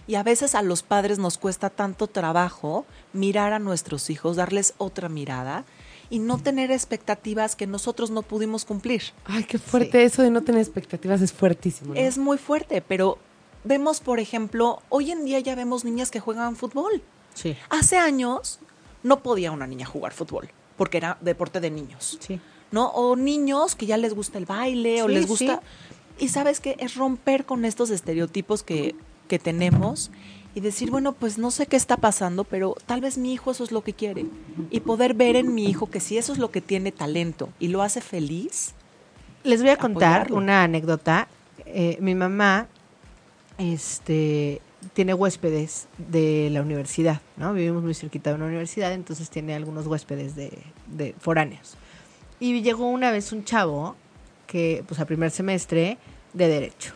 [0.06, 4.74] Y a veces a los padres nos cuesta tanto trabajo mirar a nuestros hijos, darles
[4.78, 5.64] otra mirada
[6.08, 9.02] y no tener expectativas que nosotros no pudimos cumplir.
[9.26, 11.92] Ay, qué fuerte eso de no tener expectativas, es fuertísimo.
[11.92, 12.00] ¿no?
[12.00, 13.18] Es muy fuerte, pero
[13.64, 17.02] vemos, por ejemplo, hoy en día ya vemos niñas que juegan fútbol.
[17.34, 17.56] Sí.
[17.68, 18.60] Hace años
[19.08, 22.18] no podía una niña jugar fútbol porque era deporte de niños.
[22.20, 22.40] Sí.
[22.70, 22.88] ¿no?
[22.88, 25.60] O niños que ya les gusta el baile o les gusta...
[26.20, 28.96] Y sabes que es romper con estos estereotipos que,
[29.28, 30.10] que tenemos
[30.54, 33.62] y decir, bueno, pues no sé qué está pasando, pero tal vez mi hijo eso
[33.62, 34.26] es lo que quiere.
[34.70, 37.68] Y poder ver en mi hijo que si eso es lo que tiene talento y
[37.68, 38.74] lo hace feliz,
[39.44, 40.36] Les voy a contar Apoyarlo.
[40.36, 41.28] una anécdota.
[41.64, 42.66] Eh, mi mamá
[43.58, 44.60] este,
[44.92, 47.52] tiene huéspedes de la universidad, ¿no?
[47.52, 51.76] Vivimos muy cerquita de una universidad, entonces tiene algunos huéspedes de, de foráneos.
[52.40, 53.96] Y llegó una vez un chavo
[54.46, 55.98] que, pues, a primer semestre
[56.32, 56.94] de Derecho.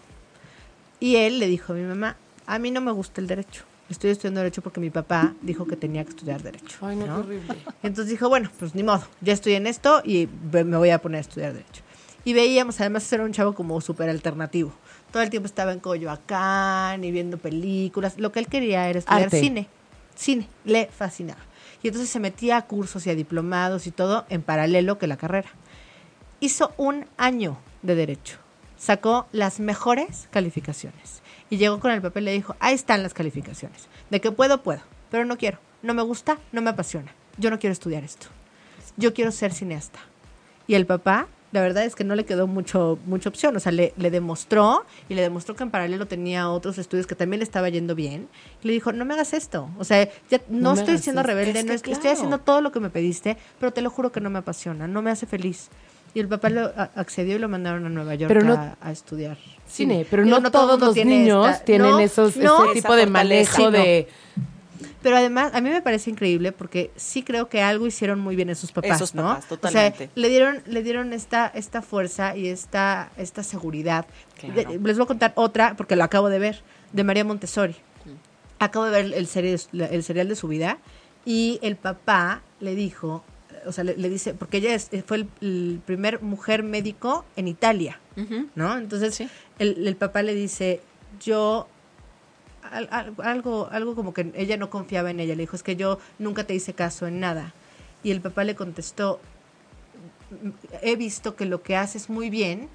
[1.01, 2.17] Y él le dijo a mi mamá,
[2.47, 3.65] a mí no me gusta el Derecho.
[3.89, 6.79] Estoy estudiando Derecho porque mi papá dijo que tenía que estudiar Derecho.
[6.81, 7.17] Ay, no, ¿no?
[7.19, 7.57] horrible.
[7.83, 11.19] Entonces dijo, bueno, pues ni modo, ya estoy en esto y me voy a poner
[11.19, 11.83] a estudiar Derecho.
[12.25, 14.73] Y veíamos, además era un chavo como súper alternativo.
[15.13, 18.19] Todo el tiempo estaba en Coyoacán y viendo películas.
[18.19, 19.41] Lo que él quería era estudiar Arte.
[19.41, 19.69] cine.
[20.15, 21.41] Cine, le fascinaba.
[21.83, 25.17] Y entonces se metía a cursos y a diplomados y todo en paralelo que la
[25.17, 25.51] carrera.
[26.41, 28.39] Hizo un año de Derecho.
[28.79, 31.23] Sacó las mejores calificaciones.
[31.51, 33.89] Y llegó con el papel y le dijo, ahí están las calificaciones.
[34.11, 34.81] De que puedo, puedo.
[35.11, 35.59] Pero no quiero.
[35.83, 37.13] No me gusta, no me apasiona.
[37.37, 38.29] Yo no quiero estudiar esto.
[38.97, 39.99] Yo quiero ser cineasta.
[40.67, 43.55] Y el papá, la verdad es que no le quedó mucho, mucha opción.
[43.57, 47.15] O sea, le, le demostró y le demostró que en paralelo tenía otros estudios que
[47.15, 48.29] también le estaba yendo bien.
[48.63, 49.69] Y le dijo, no me hagas esto.
[49.79, 52.13] O sea, ya no, estoy siendo rebelde, Es no que estoy claro.
[52.15, 55.03] haciendo todo lo que me pediste, pero te lo juro que no me apasiona, no
[55.03, 55.69] me hace feliz.
[56.15, 58.93] Y el papá lo accedió y lo mandaron a Nueva York Pero no- a, a
[58.93, 62.65] estudiar Cine, pero no, todos los tiene niños esta- tienen no, esos, no.
[62.67, 63.11] ese tipo de fortaleza.
[63.11, 63.71] manejo Sí, no.
[63.71, 64.09] de...
[65.03, 68.51] Pero además, a mí me parece increíble porque sí creo que algo hicieron muy bien
[68.51, 69.23] esos papás, Esos ¿no?
[69.25, 69.99] papás, O totalmente.
[69.99, 74.07] sea, le dieron, le dieron esta, esta fuerza y esta, esta seguridad.
[74.39, 74.55] Claro.
[74.55, 76.63] De- les voy a contar otra, porque lo acabo de ver,
[76.93, 77.77] de María Montessori.
[78.59, 80.79] Acabo de ver el, serie, el serial de su vida
[81.25, 83.25] y el papá le dijo,
[83.67, 87.49] o sea, le, le dice, porque ella es- fue el, el primer mujer médico en
[87.49, 87.99] Italia.
[88.55, 88.77] ¿no?
[88.79, 89.29] Entonces Sí.
[89.59, 90.81] el, el papá le dice,
[91.21, 91.67] yo
[92.73, 96.45] algo, algo como que ella no confiaba en ella, le dijo, es que yo nunca
[96.45, 97.55] te hice caso en nada.
[98.03, 99.21] Y el papá le contestó,
[100.81, 102.69] he visto que lo que haces muy bien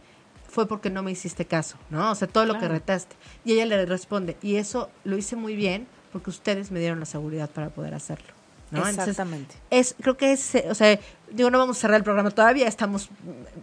[0.47, 2.12] fue porque no me hiciste caso, ¿no?
[2.12, 3.15] O sea, todo lo que retaste.
[3.43, 7.05] Y ella le responde, y eso lo hice muy bien porque ustedes me dieron la
[7.05, 8.37] seguridad para poder hacerlo.
[8.71, 8.80] ¿No?
[8.80, 9.56] Entonces, Exactamente.
[9.69, 10.99] es creo que es eh, o sea
[11.32, 13.10] digo no vamos a cerrar el programa todavía estamos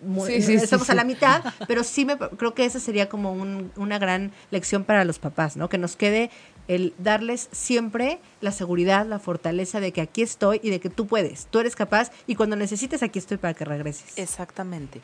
[0.03, 3.09] muy- Sí, sí, sí, estamos a la mitad pero sí me creo que esa sería
[3.09, 6.31] como un- una gran lección para los papás no que nos quede
[6.69, 11.07] el darles siempre la seguridad, la fortaleza de que aquí estoy y de que tú
[11.07, 14.17] puedes, tú eres capaz y cuando necesites aquí estoy para que regreses.
[14.17, 15.03] Exactamente.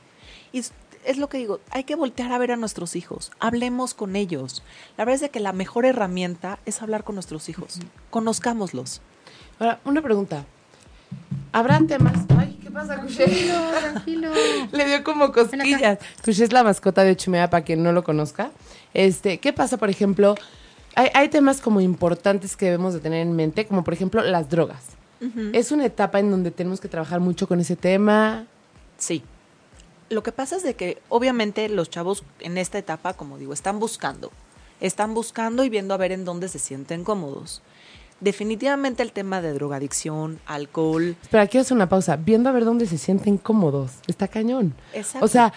[0.52, 0.60] Y
[1.04, 4.62] es, lo que digo, hay que voltear a ver a nuestros hijos, hablemos con ellos.
[4.96, 9.02] La verdad es de que la mejor herramienta es hablar con nuestros hijos, conozcámoslos.
[9.60, 10.46] Ahora, una pregunta.
[11.52, 12.24] ¿Habrá temas?
[12.38, 13.26] Ay, ¿qué pasa, Cuché?
[13.26, 14.30] Tranquilo.
[14.72, 15.98] Le dio como cosquillas.
[16.24, 18.52] Cuché es la mascota de Ochumea, para quien no lo conozca.
[18.94, 20.34] Este, ¿qué pasa, por ejemplo?
[20.94, 24.48] Hay, hay temas como importantes que debemos de tener en mente, como por ejemplo las
[24.48, 24.82] drogas.
[25.52, 28.46] Es una etapa en donde tenemos que trabajar mucho con ese tema.
[28.96, 29.22] Sí.
[30.08, 33.78] Lo que pasa es de que obviamente los chavos en esta etapa, como digo, están
[33.78, 34.32] buscando.
[34.80, 37.60] Están buscando y viendo a ver en dónde se sienten cómodos.
[38.20, 42.16] Definitivamente el tema de drogadicción, alcohol, Espera, quiero hacer una pausa.
[42.16, 43.92] Viendo a ver dónde se sienten cómodos.
[44.06, 44.74] Está cañón.
[44.92, 45.24] Exacto.
[45.24, 45.52] O sea,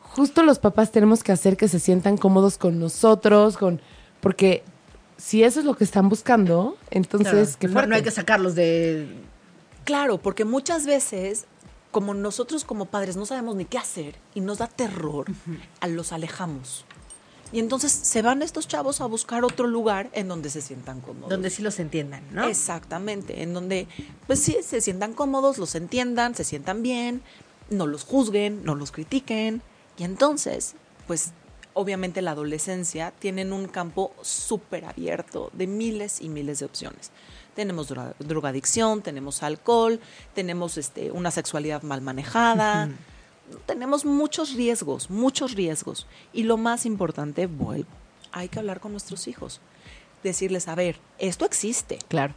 [0.00, 3.80] justo los papás tenemos que hacer que se sientan cómodos con nosotros, con
[4.20, 4.64] porque
[5.16, 7.88] si eso es lo que están buscando, entonces qué no, fuerte.
[7.88, 9.08] no hay que sacarlos de...
[9.84, 11.46] Claro, porque muchas veces,
[11.90, 15.26] como nosotros como padres no sabemos ni qué hacer y nos da terror,
[15.80, 16.84] a los alejamos.
[17.52, 21.30] Y entonces se van estos chavos a buscar otro lugar en donde se sientan cómodos.
[21.30, 22.44] Donde sí los entiendan, ¿no?
[22.44, 23.86] Exactamente, en donde
[24.26, 27.22] pues sí, se sientan cómodos, los entiendan, se sientan bien,
[27.70, 29.62] no los juzguen, no los critiquen.
[29.96, 30.74] Y entonces,
[31.06, 31.32] pues
[31.72, 37.10] obviamente la adolescencia tienen un campo súper abierto de miles y miles de opciones.
[37.54, 40.00] Tenemos dro- drogadicción, tenemos alcohol,
[40.34, 42.90] tenemos este, una sexualidad mal manejada,
[43.66, 46.06] tenemos muchos riesgos, muchos riesgos.
[46.32, 47.88] Y lo más importante, vuelvo,
[48.32, 49.60] hay que hablar con nuestros hijos.
[50.22, 51.98] Decirles, a ver, esto existe.
[52.08, 52.34] Claro.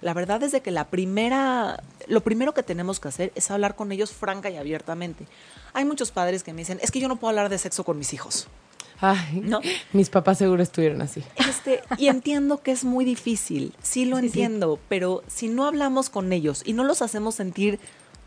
[0.00, 3.74] La verdad es de que la primera, lo primero que tenemos que hacer es hablar
[3.74, 5.26] con ellos franca y abiertamente.
[5.72, 7.98] Hay muchos padres que me dicen, es que yo no puedo hablar de sexo con
[7.98, 8.46] mis hijos.
[9.00, 9.60] Ay, No.
[9.92, 11.22] mis papás seguro estuvieron así.
[11.36, 14.26] Este, y entiendo que es muy difícil, sí lo Sí, sí.
[14.28, 17.78] entiendo, pero si no hablamos con ellos y no los hacemos sentir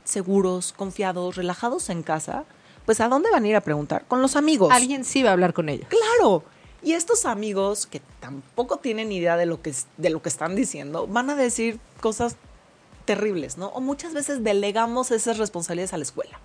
[0.03, 2.45] seguros, confiados, relajados en casa,
[2.85, 4.05] pues ¿a dónde van a ir a preguntar?
[4.07, 4.71] Con los amigos.
[4.71, 5.87] Alguien sí va a hablar con ellos.
[5.89, 6.43] Claro.
[6.83, 11.05] Y estos amigos que tampoco tienen idea de lo que de lo que están diciendo,
[11.07, 12.37] van a decir cosas
[13.05, 13.67] terribles, ¿no?
[13.67, 16.39] O muchas veces delegamos esas responsabilidades a la escuela.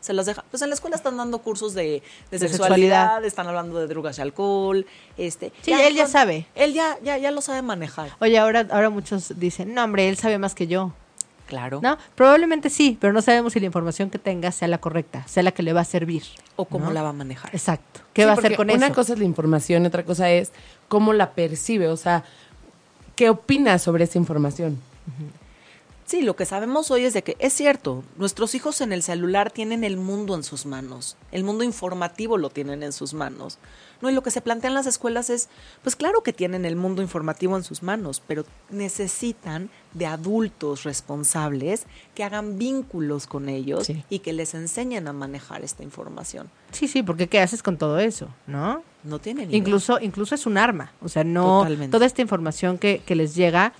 [0.00, 0.44] Se las deja.
[0.50, 1.82] Pues en la escuela están dando cursos de,
[2.30, 3.24] de De sexualidad, sexualidad.
[3.24, 4.86] están hablando de drogas y alcohol.
[5.18, 6.46] Este, Sí, él ya sabe.
[6.54, 8.10] Él ya, ya, ya lo sabe manejar.
[8.18, 10.92] Oye, ahora, ahora muchos dicen, no, hombre, él sabe más que yo.
[11.50, 11.80] Claro.
[11.82, 15.42] No, probablemente sí, pero no sabemos si la información que tenga sea la correcta, sea
[15.42, 16.22] la que le va a servir.
[16.56, 16.92] O cómo ¿no?
[16.92, 17.50] la va a manejar.
[17.52, 18.00] Exacto.
[18.14, 18.94] ¿Qué Sí, va a hacer con una eso?
[18.94, 20.52] cosa es la información, otra cosa es
[20.88, 22.24] cómo la percibe, o sea,
[23.16, 24.78] ¿qué opinas sobre esa información?
[26.10, 29.52] Sí, lo que sabemos hoy es de que es cierto, nuestros hijos en el celular
[29.52, 33.58] tienen el mundo en sus manos, el mundo informativo lo tienen en sus manos.
[34.02, 35.48] No, y lo que se plantea en las escuelas es,
[35.84, 41.84] pues claro que tienen el mundo informativo en sus manos, pero necesitan de adultos responsables
[42.16, 44.02] que hagan vínculos con ellos Sí.
[44.10, 46.50] y que les enseñen a manejar esta información.
[46.72, 48.26] Sí, sí, porque ¿qué haces con todo eso?
[48.48, 48.82] ¿No?
[49.04, 49.54] No tienen.
[49.54, 50.90] Incluso, incluso es un arma.
[51.02, 51.58] O sea, no.
[51.60, 51.92] Totalmente.
[51.92, 53.72] Toda esta información que, que les llega.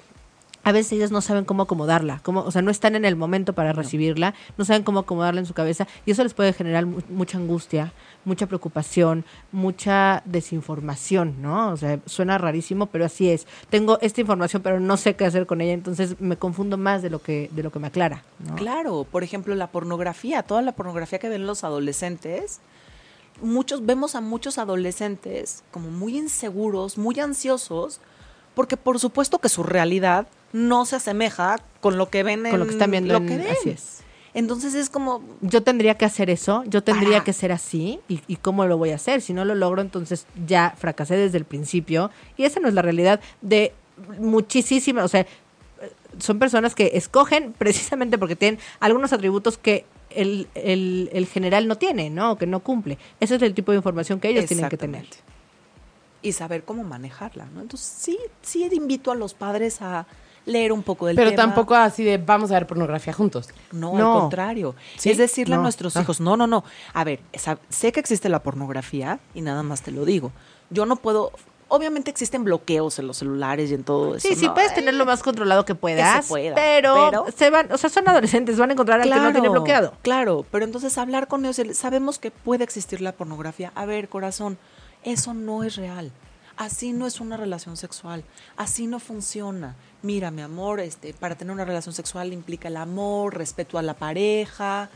[0.62, 3.54] A veces ellos no saben cómo acomodarla, cómo, o sea, no están en el momento
[3.54, 7.00] para recibirla, no saben cómo acomodarla en su cabeza y eso les puede generar mu-
[7.08, 7.94] mucha angustia,
[8.26, 11.70] mucha preocupación, mucha desinformación, ¿no?
[11.70, 13.46] O sea, suena rarísimo, pero así es.
[13.70, 17.08] Tengo esta información, pero no sé qué hacer con ella, entonces me confundo más de
[17.08, 18.54] lo que de lo que me aclara, ¿no?
[18.56, 22.60] Claro, por ejemplo, la pornografía, toda la pornografía que ven los adolescentes,
[23.40, 28.00] muchos vemos a muchos adolescentes como muy inseguros, muy ansiosos,
[28.54, 32.60] porque por supuesto que su realidad no se asemeja con lo que ven en Con
[32.60, 33.46] lo que están viendo lo en- que ven.
[33.48, 34.00] así es.
[34.32, 37.24] Entonces es como yo tendría que hacer eso, yo tendría Para.
[37.24, 39.22] que ser así, y, y cómo lo voy a hacer.
[39.22, 42.10] Si no lo logro, entonces ya fracasé desde el principio.
[42.36, 43.72] Y esa no es la realidad de
[44.20, 45.26] muchísimas, o sea,
[46.18, 51.76] son personas que escogen precisamente porque tienen algunos atributos que el, el, el general no
[51.76, 52.32] tiene, ¿no?
[52.32, 52.98] O que no cumple.
[53.20, 55.06] Ese es el tipo de información que ellos tienen que tener.
[56.22, 57.60] Y saber cómo manejarla, ¿no?
[57.62, 60.06] Entonces sí, sí invito a los padres a
[60.46, 61.42] leer un poco del Pero tema.
[61.44, 63.48] tampoco así de vamos a ver pornografía juntos.
[63.72, 64.14] No, No.
[64.14, 64.74] al contrario.
[64.98, 65.10] ¿Sí?
[65.10, 65.60] Es decirle No.
[65.60, 66.02] a nuestros Ah.
[66.02, 66.64] hijos, no, no, no.
[66.94, 67.20] A ver,
[67.68, 70.32] sé que existe la pornografía y nada más te lo digo.
[70.70, 71.32] Yo no puedo...
[71.72, 74.26] Obviamente existen bloqueos en los celulares y en todo eso.
[74.26, 74.54] Sí, sí, ¿no?
[74.54, 78.08] puedes tener lo más controlado que puedas, pueda, pero, pero- se van, o sea, son
[78.08, 79.94] adolescentes, van a encontrar al que no tiene bloqueado.
[80.02, 83.70] Claro, pero entonces hablar con ellos, el- sabemos que puede existir la pornografía.
[83.76, 84.58] A ver, corazón,
[85.04, 86.10] eso no es real.
[86.56, 88.24] Así no es una relación sexual.
[88.56, 89.76] Así no funciona.
[90.02, 93.94] Mira, mi amor, este, para tener una relación sexual implica el amor, respeto a la
[93.94, 94.88] pareja.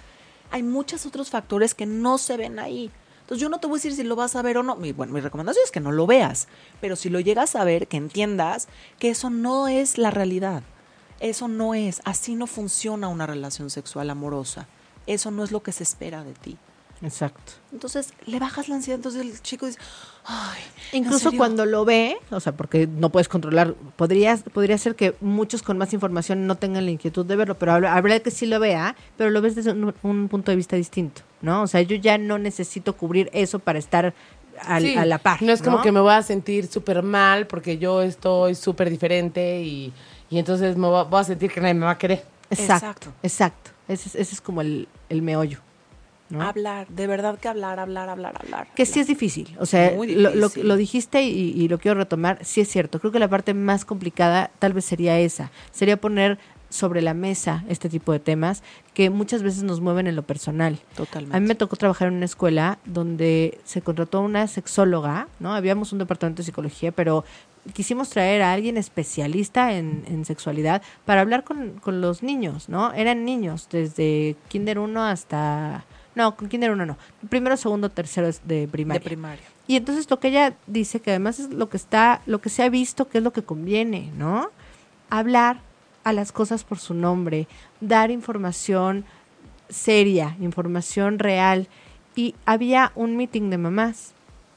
[0.51, 2.91] Hay muchos otros factores que no se ven ahí.
[3.21, 4.77] Entonces yo no te voy a decir si lo vas a ver o no.
[4.77, 6.49] Mi, bueno, mi recomendación es que no lo veas,
[6.81, 10.63] pero si lo llegas a ver, que entiendas que eso no es la realidad.
[11.21, 14.69] Eso no es, así no funciona una relación sexual amorosa.
[15.07, 16.59] Eso no es lo que se espera de ti.
[17.05, 17.53] Exacto.
[17.73, 19.79] Entonces le bajas la ansiedad, entonces el chico dice,
[20.25, 20.63] ay,
[20.93, 21.39] ¿en Incluso serio?".
[21.39, 25.77] cuando lo ve, o sea, porque no puedes controlar, podría, podría ser que muchos con
[25.77, 29.31] más información no tengan la inquietud de verlo, pero habrá, que sí lo vea, pero
[29.31, 31.63] lo ves desde un, un punto de vista distinto, ¿no?
[31.63, 34.15] O sea, yo ya no necesito cubrir eso para estar
[34.63, 35.43] al- Sí, a la par.
[35.43, 39.61] No es como que me voy a sentir súper mal porque yo estoy súper diferente
[39.63, 39.93] y,
[40.31, 42.25] y entonces me voy, voy a sentir que nadie me va a querer.
[42.51, 43.13] Exacto, Exacto.
[43.23, 43.71] exacto.
[43.89, 45.59] Ese, es- ese es como el, el meollo.
[46.31, 46.43] ¿No?
[46.43, 48.69] Hablar, de verdad que hablar, hablar, hablar, hablar.
[48.75, 50.69] Que sí es difícil, o sea, lo, lo- difícil.
[50.69, 53.85] lo dijiste y, y lo quiero retomar, sí es cierto, creo que la parte más
[53.85, 56.39] complicada tal vez sería esa, sería poner
[56.71, 60.81] sobre la mesa este tipo de temas que muchas veces nos mueven en lo personal.
[60.97, 61.37] Totalmente.
[61.37, 65.55] A mí me tocó trabajar en una escuela donde se contrató una sexóloga, ¿no?
[65.55, 67.25] Habíamos un departamento de psicología, pero
[67.75, 72.93] quisimos traer a alguien especialista en, en sexualidad para hablar con, con los niños, ¿no?
[72.93, 75.85] Eran niños, desde kinder 1 hasta...
[76.15, 76.97] No, con kinder 1 no.
[77.29, 79.01] Primero, segundo, tercero es de primaria.
[79.01, 79.45] De primaria.
[79.67, 82.63] Y entonces lo que ella dice, que además es lo que está, lo que se
[82.63, 84.51] ha visto que es lo que conviene, ¿no?
[85.11, 85.61] Hablar
[86.05, 87.49] a las cosas por su nombre,
[87.81, 89.05] dar información
[89.69, 91.69] seria, información real.
[92.15, 94.13] Y había un meeting de mamás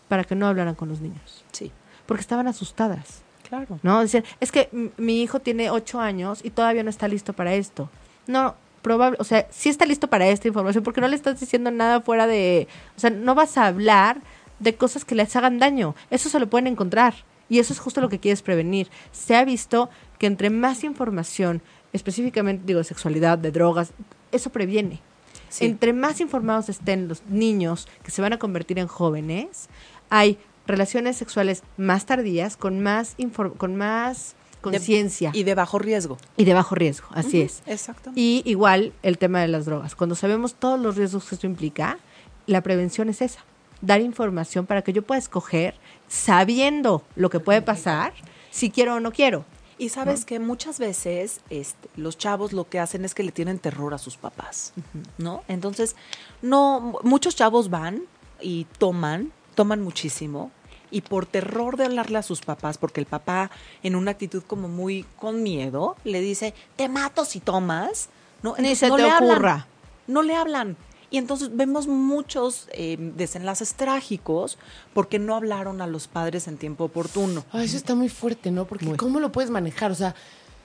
[0.07, 1.71] para que no hablaran con los niños, Sí,
[2.05, 3.79] porque estaban asustadas, claro.
[3.83, 3.99] ¿no?
[4.01, 7.89] Decir, es que mi hijo tiene ocho años y todavía no está listo para esto.
[8.27, 8.55] No,
[8.87, 11.99] probable, o sea, sí está listo para esta información, porque no le estás diciendo nada
[11.99, 14.21] fuera de, o sea, no vas a hablar
[14.59, 15.93] de cosas que les hagan daño.
[16.09, 17.13] Eso se lo pueden encontrar.
[17.49, 18.89] Y eso es justo lo que quieres prevenir.
[19.11, 23.91] Se ha visto que entre más información, específicamente digo sexualidad, de drogas,
[24.31, 25.01] eso previene.
[25.49, 25.65] Sí.
[25.65, 29.67] Entre más informados estén los niños que se van a convertir en jóvenes,
[30.09, 33.15] hay relaciones sexuales más tardías, con más
[33.57, 36.17] con más conciencia Y de bajo riesgo.
[36.35, 37.61] y de bajo riesgo, así es.
[37.65, 38.19] Exactamente.
[38.19, 39.95] Y igual el tema de las drogas.
[39.95, 41.99] Cuando sabemos todos los riesgos que esto implica,
[42.45, 43.39] la prevención es esa.
[43.81, 45.75] Dar información para que yo pueda escoger,
[46.07, 48.13] sabiendo lo que puede pasar,
[48.49, 49.45] si quiero o no quiero.
[49.79, 53.59] Y sabes que muchas veces este, los chavos lo que hacen es que le tienen
[53.59, 54.73] terror a sus papás,
[55.19, 55.43] ¿no?
[55.47, 55.95] Entonces,
[56.41, 58.01] no, muchos chavos van
[58.41, 60.49] y toman, toman muchísimo,
[60.91, 63.51] y por terror de hablarle a sus papás, porque el papá
[63.83, 68.09] en una actitud como muy con miedo, le dice, te mato si tomas,
[68.43, 68.55] ¿no?
[68.57, 69.31] Ni se no te le hablan.
[69.31, 69.67] ocurra.
[70.07, 70.77] no le hablan.
[71.09, 74.57] Y entonces vemos muchos eh, desenlaces trágicos
[74.93, 77.45] porque no hablaron a los padres en tiempo oportuno.
[77.51, 78.65] Ay, eso está muy fuerte, ¿no?
[78.65, 79.91] Porque ¿cómo lo puedes manejar?
[79.91, 80.15] O sea,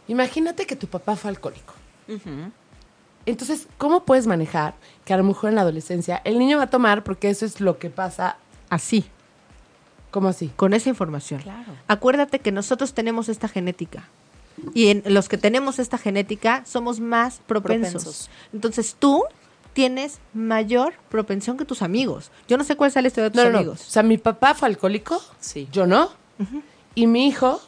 [0.09, 1.75] imagínate que tu papá fue alcohólico.
[3.25, 6.71] Entonces, ¿cómo puedes manejar que a lo mejor en la adolescencia el niño va a
[6.71, 8.37] tomar porque eso es lo que pasa?
[8.69, 9.05] Así,
[10.13, 10.53] ¿Cómo así?
[10.55, 11.41] con esa información.
[11.43, 11.73] Claro.
[11.89, 14.09] Acuérdate que nosotros tenemos esta genética.
[14.75, 17.93] Y en los que tenemos esta genética somos más propensos.
[17.93, 18.31] Propensos.
[18.53, 19.25] Entonces tú
[19.73, 22.31] tienes mayor propensión que tus amigos.
[22.47, 23.57] Yo no sé cuál es la historia de tus No, no, no.
[23.57, 23.81] O amigos.
[23.81, 25.67] sea, mi papá fue alcohólico, Sí.
[25.73, 26.11] yo no.
[26.95, 27.61] Y mi hijo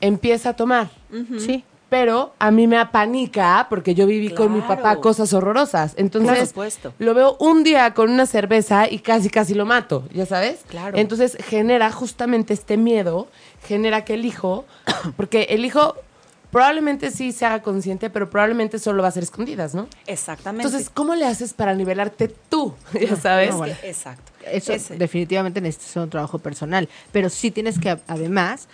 [0.00, 0.90] empieza a tomar.
[1.38, 1.62] Sí.
[1.88, 5.94] Pero a mí me apanica porque yo viví con mi papá cosas horrorosas.
[5.96, 6.92] Entonces, Por supuesto.
[6.98, 10.60] lo veo un día con una cerveza y casi, casi lo mato, ¿ya sabes?
[10.68, 10.98] Claro.
[10.98, 13.28] Entonces genera justamente este miedo,
[13.68, 14.64] genera que el hijo,
[15.16, 15.94] porque el hijo
[16.50, 19.86] probablemente sí se haga consciente, pero probablemente solo va a ser escondidas, ¿no?
[20.06, 20.66] Exactamente.
[20.66, 22.74] Entonces, ¿cómo le haces para nivelarte tú?
[23.00, 23.48] Ya sabes.
[23.48, 23.74] Es No, bueno.
[23.84, 24.32] exacto.
[24.44, 24.96] Eso Ese.
[24.96, 26.88] definitivamente necesitas hacer un trabajo personal.
[27.12, 28.68] Pero sí tienes que, además,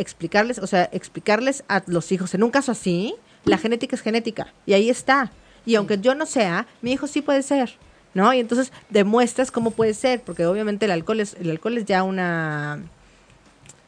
[0.00, 4.52] explicarles, o sea, explicarles a los hijos, en un caso así, la genética es genética.
[4.66, 5.30] Y ahí está.
[5.66, 7.74] Y aunque yo no sea, mi hijo sí puede ser.
[8.12, 8.34] ¿No?
[8.34, 12.02] Y entonces demuestras cómo puede ser, porque obviamente el alcohol es, el alcohol es ya
[12.02, 12.80] una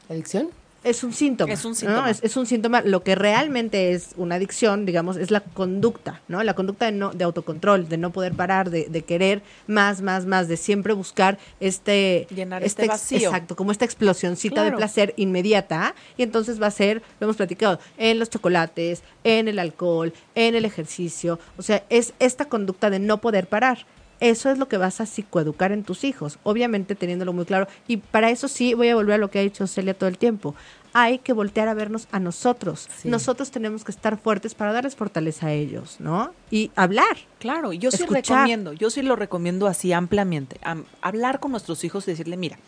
[0.09, 0.51] ¿Adicción?
[0.85, 1.53] Es un síntoma.
[1.53, 1.77] Es un ¿no?
[1.77, 2.11] síntoma.
[2.11, 2.81] Es, es un síntoma.
[2.83, 6.43] Lo que realmente es una adicción, digamos, es la conducta, ¿no?
[6.43, 10.27] La conducta de, no, de autocontrol, de no poder parar, de, de querer más, más,
[10.27, 12.27] más, de siempre buscar este...
[12.35, 13.29] Llenar este ex- vacío.
[13.29, 14.77] Exacto, como esta explosioncita de Claro.
[14.79, 15.95] placer inmediata.
[16.17, 20.55] Y entonces va a ser, lo hemos platicado, en los chocolates, en el alcohol, en
[20.55, 21.39] el ejercicio.
[21.57, 23.87] O sea, es esta conducta de no poder parar.
[24.23, 27.67] Eso es lo que vas a psicoeducar en tus hijos, obviamente teniéndolo muy claro.
[27.89, 30.17] Y para eso sí voy a volver a lo que ha dicho Celia todo el
[30.17, 30.55] tiempo.
[30.93, 32.89] Hay que voltear a vernos a nosotros.
[32.99, 33.09] Sí.
[33.09, 36.33] Nosotros tenemos que estar fuertes para darles fortaleza a ellos, ¿no?
[36.53, 37.17] Y hablar.
[37.41, 38.37] Claro, yo sí Escuchar.
[38.39, 40.59] recomiendo, yo sí lo recomiendo así ampliamente.
[40.63, 42.59] am- hablar con nuestros hijos y decirle, mira,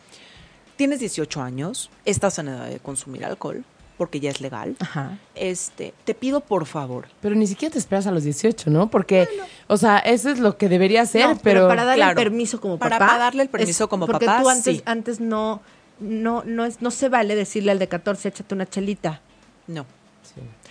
[0.77, 3.65] tienes 18 años, estás en edad de consumir alcohol,
[3.97, 4.77] porque ya es legal.
[4.81, 5.19] Ajá.
[5.35, 7.07] Este, te pido por favor.
[7.21, 8.91] Pero ni siquiera te esperas a los 18, ¿no?
[8.91, 9.29] Porque,
[9.69, 11.69] o sea, eso es lo que debería ser, No, pero...
[11.69, 12.19] para darle claro.
[12.21, 13.07] el permiso como Para- papá.
[13.13, 14.83] para darle el permiso como porque papá, tú antes, sí.
[14.87, 15.61] antes no,
[16.01, 19.21] no, no, es, no se vale decirle al de 14, échate una chelita.
[19.67, 19.87] No.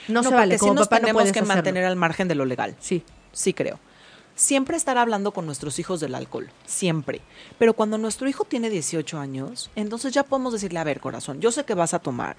[0.09, 1.47] No, se porque vale, sí como nos papá tenemos que hacerlo.
[1.47, 2.76] mantener al margen de lo legal.
[2.80, 3.03] Sí.
[3.32, 3.80] Sí creo.
[4.36, 7.21] Siempre estar hablando con nuestros hijos del alcohol, siempre.
[7.59, 11.51] Pero cuando nuestro hijo tiene 18 años, entonces ya podemos decirle, a ver, corazón, yo
[11.51, 12.36] sé que vas a tomar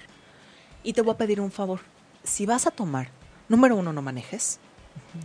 [0.85, 1.81] y te voy a pedir un favor.
[2.23, 3.09] Si vas a tomar,
[3.49, 4.59] número uno, no manejes.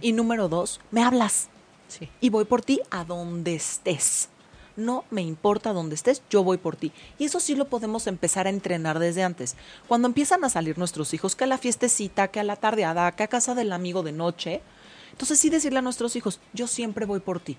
[0.00, 1.48] Y número dos, me hablas
[1.88, 2.08] Sí.
[2.20, 4.28] y voy por ti a donde estés.
[4.76, 6.92] No me importa dónde estés, yo voy por ti.
[7.18, 9.56] Y eso sí lo podemos empezar a entrenar desde antes.
[9.88, 13.24] Cuando empiezan a salir nuestros hijos, que a la fiestecita, que a la tardeada, que
[13.24, 14.62] a casa del amigo de noche,
[15.10, 17.58] entonces sí decirle a nuestros hijos, yo siempre voy por ti.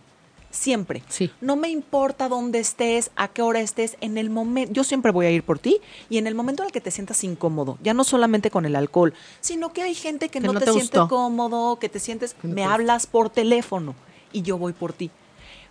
[0.51, 1.01] Siempre.
[1.07, 1.31] Sí.
[1.41, 5.25] No me importa dónde estés, a qué hora estés, en el momento, yo siempre voy
[5.25, 5.79] a ir por ti
[6.09, 8.75] y en el momento en el que te sientas incómodo, ya no solamente con el
[8.75, 11.99] alcohol, sino que hay gente que, Que no, no te, te siente cómodo, que te
[11.99, 13.95] sientes, no me te hablas por teléfono
[14.33, 15.09] y yo voy por ti.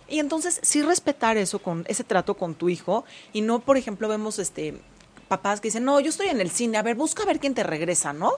[0.09, 4.07] Y entonces sí respetar eso con ese trato con tu hijo y no, por ejemplo,
[4.09, 4.75] vemos este
[5.27, 7.53] papás que dicen, "No, yo estoy en el cine, a ver, busca a ver quién
[7.53, 8.33] te regresa, ¿no?"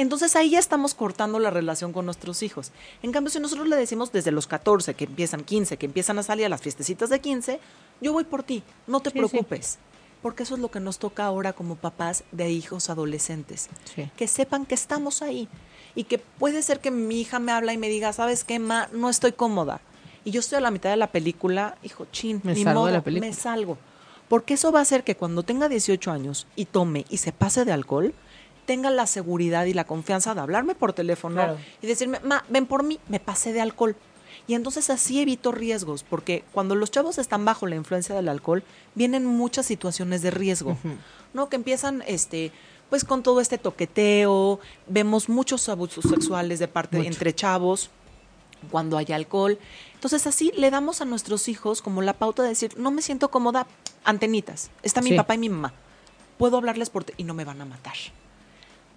[0.00, 2.70] Entonces ahí ya estamos cortando la relación con nuestros hijos.
[3.02, 6.22] En cambio, si nosotros le decimos desde los 14, que empiezan 15, que empiezan a
[6.22, 7.58] salir a las fiestecitas de 15,
[8.00, 9.18] yo voy por ti, no te Sí, sí.
[9.18, 9.78] preocupes.
[10.22, 13.68] Porque eso es lo que nos toca ahora como papás de hijos adolescentes.
[13.92, 14.08] Sí.
[14.16, 15.48] Que sepan que estamos ahí.
[15.96, 18.88] Y que puede ser que mi hija me habla y me diga, ¿sabes qué, ma?
[18.92, 19.80] No estoy cómoda.
[20.24, 22.84] Y yo estoy a la mitad de la película, hijo, chin, Me ni salgo de
[22.86, 23.28] modo, la película.
[23.28, 23.78] me salgo.
[24.28, 27.64] Porque eso va a hacer que cuando tenga 18 años y tome y se pase
[27.64, 28.14] de alcohol,
[28.68, 31.56] tenga la seguridad y la confianza de hablarme por teléfono Claro.
[31.80, 33.96] y decirme, ma, ven por mí, me pasé de alcohol.
[34.46, 38.62] Y entonces así evito riesgos, porque cuando los chavos están bajo la influencia del alcohol,
[38.94, 40.76] vienen muchas situaciones de riesgo,
[41.32, 41.48] ¿no?
[41.48, 42.52] Que empiezan, este,
[42.90, 47.08] pues con todo este toqueteo, vemos muchos abusos sexuales de parte Mucho.
[47.08, 47.88] entre chavos
[48.70, 49.58] cuando hay alcohol.
[49.94, 53.30] Entonces así le damos a nuestros hijos como la pauta de decir, no me siento
[53.30, 53.66] cómoda,
[54.04, 55.16] antenitas, está mi Sí.
[55.16, 55.72] papá y mi mamá,
[56.38, 57.94] puedo hablarles por te- y no me van a matar.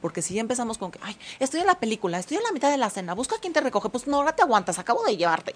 [0.02, 2.72] Porque si ya empezamos con que, ay, estoy en la película, estoy en la mitad
[2.72, 5.16] de la cena, busca a quien te recoge, pues no, ahora te aguantas, acabo de
[5.16, 5.56] llevarte.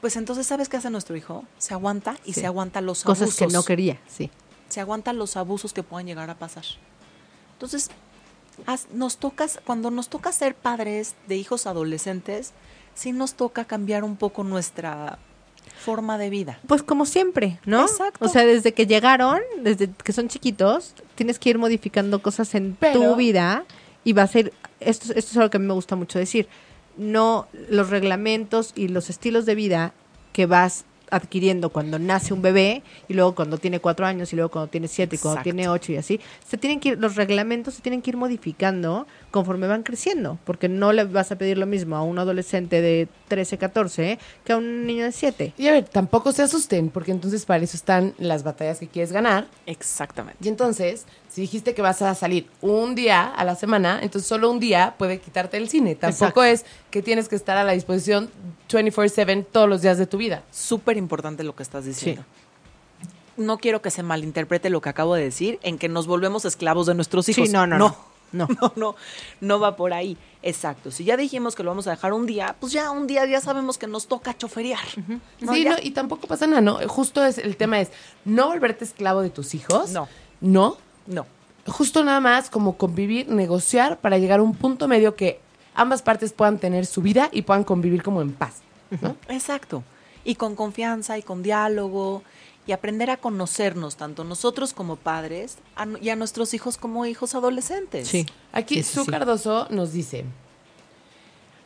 [0.00, 1.44] Pues entonces, ¿sabes qué hace nuestro hijo?
[1.58, 2.40] Se aguanta y Sí.
[2.40, 3.38] se aguanta los Cosas abusos.
[3.38, 4.30] que no quería, sí.
[4.68, 6.64] Se aguanta los abusos que puedan llegar a pasar.
[7.52, 7.90] Entonces,
[8.92, 12.52] nos toca, cuando nos toca ser padres de hijos adolescentes,
[12.94, 15.18] sí nos toca cambiar un poco nuestra
[15.78, 16.58] forma de vida.
[16.66, 17.82] Pues como siempre, ¿no?
[17.82, 18.24] Exacto.
[18.24, 22.76] O sea, desde que llegaron, desde que son chiquitos, tienes que ir modificando cosas en
[22.78, 23.64] Pero- tu vida
[24.04, 26.48] y va a ser, esto, esto es algo que a mí me gusta mucho decir,
[26.96, 29.92] no los reglamentos y los estilos de vida
[30.32, 34.50] que vas adquiriendo cuando nace un bebé y luego cuando tiene cuatro años y luego
[34.50, 37.74] cuando tiene siete y cuando tiene ocho y así, se tienen que ir, los reglamentos
[37.74, 41.66] se tienen que ir modificando conforme van creciendo, porque no le vas a pedir lo
[41.66, 45.54] mismo a un adolescente de 13, 14 que a un niño de 7.
[45.58, 49.12] Y a ver, tampoco se asusten, porque entonces para eso están las batallas que quieres
[49.12, 49.46] ganar.
[49.66, 50.38] Exactamente.
[50.42, 54.48] Y entonces, si dijiste que vas a salir un día a la semana, entonces solo
[54.52, 55.96] un día puede quitarte el cine.
[55.96, 56.44] Tampoco Exacto.
[56.44, 58.30] es que tienes que estar a la disposición
[58.68, 60.44] 24/7 todos los días de tu vida.
[60.52, 62.24] Súper importante lo que estás diciendo.
[63.36, 66.86] No quiero que se malinterprete lo que acabo de decir en que nos volvemos esclavos
[66.86, 67.48] de nuestros hijos.
[67.48, 67.88] Sí, no, no, no.
[67.88, 68.14] no.
[68.34, 68.96] No, no,
[69.40, 70.16] no va por ahí.
[70.42, 70.90] Exacto.
[70.90, 73.40] Si ya dijimos que lo vamos a dejar un día, pues ya un día ya
[73.40, 74.84] sabemos que nos toca choferear.
[75.40, 75.52] ¿no?
[75.52, 76.78] sí, no, y tampoco pasa nada, ¿no?
[76.88, 77.90] Justo es el tema es
[78.24, 79.90] no volverte esclavo de tus hijos.
[79.90, 80.08] No.
[80.40, 80.78] No.
[81.06, 81.26] No.
[81.66, 85.40] Justo nada más como convivir, negociar para llegar a un punto medio que
[85.74, 88.62] ambas partes puedan tener su vida y puedan convivir como en paz.
[89.00, 89.16] ¿no?
[89.28, 89.82] Exacto.
[90.24, 92.22] Y con confianza y con diálogo
[92.66, 97.34] y aprender a conocernos, tanto nosotros como padres a y a nuestros hijos como hijos
[97.34, 98.08] adolescentes.
[98.08, 98.26] Sí.
[98.52, 99.10] Aquí Sí, sí, Su sí.
[99.10, 100.24] Cardoso nos dice,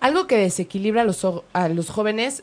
[0.01, 2.43] algo que desequilibra a los, a los jóvenes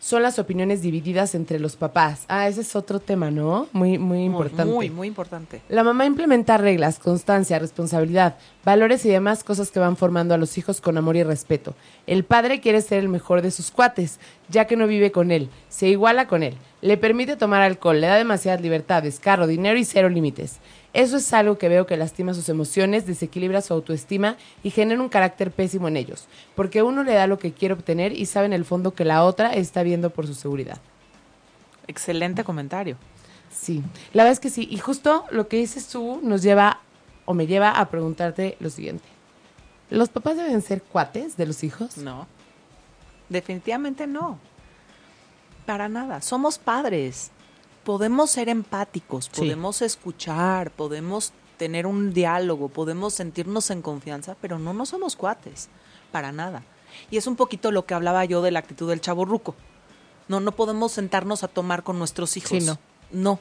[0.00, 2.24] son las opiniones divididas entre los papás.
[2.28, 3.66] Ah, ese es otro tema, ¿no?
[3.72, 4.72] Muy, muy importante.
[4.72, 5.60] Muy, muy importante.
[5.68, 10.56] La mamá implementa reglas, constancia, responsabilidad, valores y demás cosas que van formando a los
[10.58, 11.74] hijos con amor y respeto.
[12.06, 15.50] El padre quiere ser el mejor de sus cuates, ya que no vive con él,
[15.68, 19.84] se iguala con él, le permite tomar alcohol, le da demasiadas libertades, carro, dinero y
[19.84, 20.58] cero límites.
[20.94, 25.08] Eso es algo que veo que lastima sus emociones, desequilibra su autoestima y genera un
[25.08, 26.26] carácter pésimo en ellos,
[26.56, 29.24] porque uno le da lo que quiere obtener y sabe en el fondo que la
[29.24, 30.78] otra está viendo por su seguridad.
[31.86, 32.96] Excelente comentario.
[33.52, 33.82] Sí,
[34.12, 34.66] la verdad es que sí.
[34.70, 36.80] Y justo lo que dices tú nos lleva
[37.24, 39.04] o me lleva a preguntarte lo siguiente.
[39.90, 41.96] ¿Los papás deben ser cuates de los hijos?
[41.98, 42.26] No.
[43.28, 44.38] Definitivamente no.
[45.66, 46.20] Para nada.
[46.22, 47.30] Somos padres.
[47.88, 49.40] Podemos ser empáticos, Sí.
[49.40, 55.70] podemos escuchar, podemos tener un diálogo, podemos sentirnos en confianza, pero no, no somos cuates,
[56.12, 56.64] para nada.
[57.10, 59.54] Y es un poquito lo que hablaba yo de la actitud del chavo ruco.
[60.28, 62.50] No, no podemos sentarnos a tomar con nuestros hijos.
[62.50, 62.78] Sí, no.
[63.10, 63.40] No,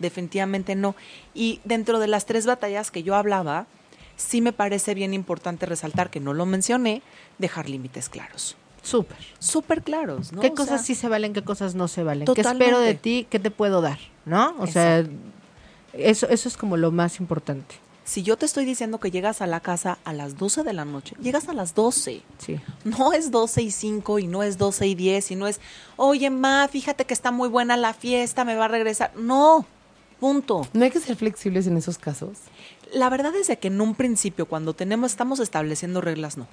[0.00, 0.96] definitivamente no.
[1.32, 3.68] Y dentro de las tres batallas que yo hablaba,
[4.16, 7.02] sí me parece bien importante resaltar que no lo mencioné,
[7.38, 8.56] dejar límites claros.
[8.86, 9.18] Súper.
[9.40, 10.40] Súper claros, ¿no?
[10.40, 12.24] ¿Qué O cosas sea, sí se valen, qué cosas no se valen?
[12.24, 12.58] Totalmente.
[12.58, 13.26] ¿Qué espero de ti?
[13.28, 13.98] ¿Qué te puedo dar?
[14.24, 14.54] ¿No?
[14.60, 15.04] O sea,
[15.92, 17.74] eso, eso es como lo más importante.
[18.04, 20.84] Si yo te estoy diciendo que llegas a la casa a las 12 de la
[20.84, 22.22] noche, llegas a las 12.
[22.38, 22.60] Sí.
[22.84, 25.60] No es 12 y 5 y no es 12 y 10 y no es,
[25.96, 29.10] oye, ma, fíjate que está muy buena la fiesta, me va a regresar.
[29.16, 29.66] No,
[30.20, 30.68] punto.
[30.72, 32.38] No hay que ser flexibles en esos casos.
[32.92, 36.46] La verdad es de que en un principio, cuando tenemos, estamos estableciendo reglas, no.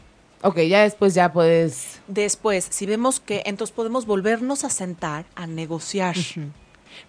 [0.44, 2.00] Ok, ya después ya puedes...
[2.08, 6.16] Después, si vemos que, entonces podemos volvernos a sentar a negociar.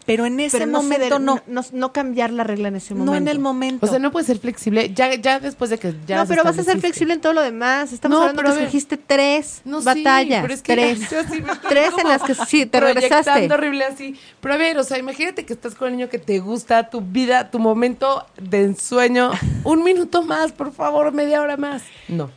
[0.07, 1.43] Pero en ese Pero no, momento ceder- no.
[1.47, 1.63] no.
[1.73, 3.11] no cambiar la regla en ese momento.
[3.13, 3.85] No en el momento.
[3.85, 6.59] O sea, no puedes ser flexible ya, ya después de que ya no, pero vas
[6.59, 7.93] a ser flexible en todo lo demás.
[7.93, 10.41] Estamos No, hablando pero que escogiste tres No, sí, batallas.
[10.41, 11.01] pero es que tres.
[11.11, 13.53] yo sí me estoy tres en las que sí, te regresaste.
[13.53, 14.19] horrible así.
[14.41, 17.03] Pero a ver, o sea, imagínate que estás con el niño que te gusta, tu
[17.03, 19.33] vida, tu momento de ensueño.
[19.65, 21.83] Un minuto más, por favor, media hora más.
[22.09, 22.31] No.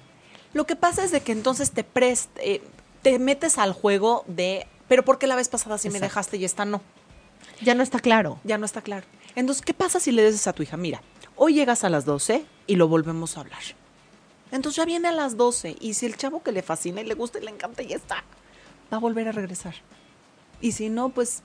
[0.57, 2.63] Lo que pasa es de que entonces te prest, eh,
[3.03, 6.45] te metes al juego de, pero ¿por qué la vez pasada sí me dejaste y
[6.45, 6.81] esta no?
[7.61, 8.39] Ya no está claro.
[8.43, 9.05] Ya no está claro.
[9.35, 11.03] Entonces, ¿qué pasa si le dices a tu hija, mira,
[11.35, 13.61] hoy llegas a las 12 y lo volvemos a hablar?
[14.51, 17.13] Entonces ya viene a las 12 y si el chavo que le fascina y le
[17.13, 18.23] gusta y le encanta y ya está,
[18.91, 19.75] va a volver a regresar.
[20.59, 21.43] Y si no, pues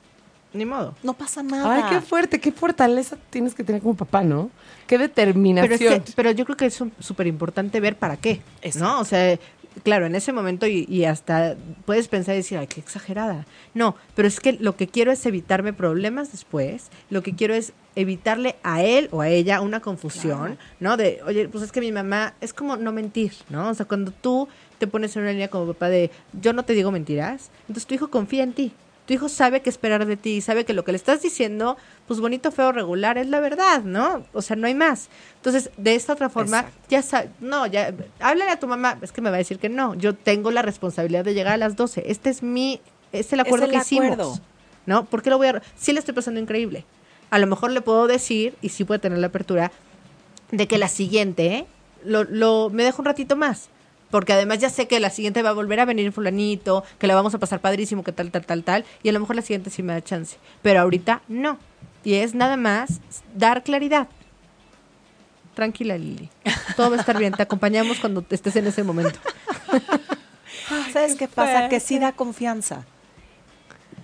[0.54, 0.94] Ni modo.
[1.02, 1.74] no pasa nada.
[1.74, 4.50] Ay, qué fuerte, qué fortaleza tienes que tener como papá, ¿no?
[4.86, 5.78] Qué determinación.
[5.78, 8.88] Pero, es que- pero yo creo que es súper importante ver para qué, Exacto.
[8.88, 9.00] ¿no?
[9.00, 9.38] O sea,
[9.84, 13.46] claro, en ese momento y, y hasta puedes pensar y decir, ay, qué exagerada.
[13.72, 17.72] No, pero es que lo que quiero es evitarme problemas después, lo que quiero es
[17.94, 20.96] evitarle a él o a ella una confusión, ¿no?
[20.98, 23.68] De, oye, pues es que mi mamá, es como no mentir, ¿no?
[23.70, 24.48] O sea, cuando tú
[24.78, 27.94] te pones en una línea como papá de, yo no te digo mentiras, entonces tu
[27.94, 28.72] hijo confía en ti.
[29.06, 31.76] Tu hijo sabe qué esperar de ti, sabe que lo que le estás diciendo,
[32.06, 34.24] pues bonito, feo, regular, es la verdad, ¿no?
[34.32, 35.08] O sea, no hay más.
[35.36, 36.86] Entonces, de esta otra forma, Exacto.
[36.88, 39.68] ya sabes, no, ya, háblale a tu mamá, es que me va a decir que
[39.68, 42.80] no, yo tengo la responsabilidad de llegar a las 12, este es mi,
[43.10, 44.40] es el acuerdo el que hicimos.
[44.86, 45.04] ¿no?
[45.04, 46.84] ¿Por qué lo voy a, sí le estoy pasando increíble.
[47.30, 49.72] A lo mejor le puedo decir, y sí puede tener la apertura,
[50.50, 51.66] de que la siguiente,
[52.04, 53.68] lo, lo, me dejo un ratito más.
[54.12, 57.14] Porque además ya sé que la siguiente va a volver a venir fulanito, que la
[57.14, 58.84] vamos a pasar padrísimo, que tal, tal, tal, tal.
[59.02, 60.36] Y a lo mejor la siguiente sí me da chance.
[60.60, 61.58] Pero ahorita no.
[62.04, 63.00] Y es nada más
[63.34, 64.08] dar claridad.
[65.54, 66.28] Tranquila, Lili.
[66.76, 67.32] Todo va a estar bien.
[67.32, 69.18] Te acompañamos cuando estés en ese momento.
[70.92, 71.70] ¿Sabes qué pasa?
[71.70, 72.84] Que sí da confianza.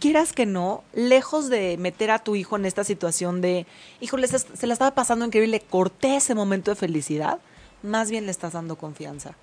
[0.01, 3.67] Quieras que no, lejos de meter a tu hijo en esta situación de,
[4.01, 7.41] híjole, se, se la estaba pasando increíble, corté ese momento de felicidad,
[7.83, 9.35] más bien le estás dando confianza.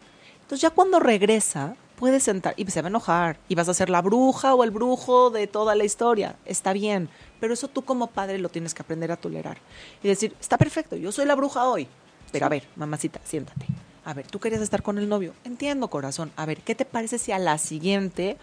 [0.46, 3.90] Entonces ya cuando regresa, puedes sentar y se va a enojar y vas a ser
[3.90, 6.36] la bruja o el brujo de toda la historia.
[6.46, 9.58] Está bien, pero eso tú como padre lo tienes que aprender a tolerar
[10.04, 11.88] y decir, está perfecto, yo soy la bruja hoy,
[12.32, 13.66] pero a ver, mamacita, siéntate.
[14.04, 15.34] A ver, tú querías estar con el novio.
[15.46, 16.32] Entiendo, corazón.
[16.36, 18.38] A ver, ¿qué te parece si a la siguiente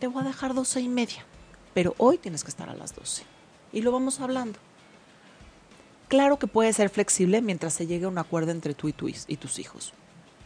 [0.00, 1.24] te voy a dejar doce y media?
[1.74, 3.22] Pero hoy tienes que estar a las doce.
[3.72, 4.58] Y lo vamos hablando.
[6.08, 9.08] Claro que puede ser flexible mientras se llegue a un acuerdo entre tú y, tu
[9.08, 9.92] y tus hijos.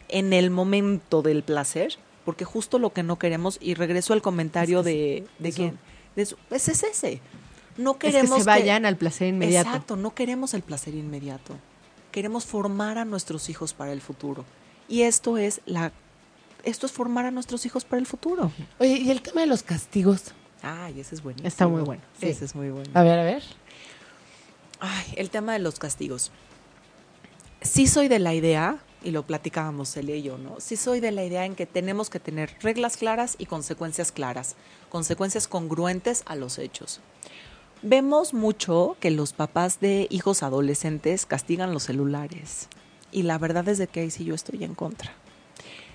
[0.09, 4.83] En el momento del placer, porque justo lo que no queremos, y regreso al comentario
[4.83, 5.79] de, de quién,
[6.17, 7.21] de ese es ese.
[7.77, 9.69] No Es que queremos se vayan al placer inmediato.
[9.69, 11.55] Exacto, no queremos el placer inmediato.
[12.11, 14.45] Queremos formar a nuestros hijos para el futuro.
[14.89, 15.93] Y esto es la
[16.65, 18.51] esto es formar a nuestros hijos para el futuro.
[18.79, 20.33] Oye, y el tema de los castigos.
[20.63, 21.49] Ay, ese es buenísimo.
[21.49, 22.29] Está muy bueno, sí.
[22.29, 22.91] Ese es muy bueno.
[22.95, 23.43] A ver, a ver.
[24.81, 26.33] Ay, el tema de los castigos.
[27.63, 30.57] Sí soy de la idea, y lo platicábamos Celia y yo, ¿no?
[30.59, 34.57] Sí soy de la idea en que tenemos que tener reglas claras y consecuencias claras,
[34.89, 37.01] consecuencias congruentes a los hechos.
[37.83, 42.69] Vemos mucho que los papás de hijos adolescentes castigan los celulares.
[43.13, 45.13] Y la verdad es de que ahí sí yo estoy en contra.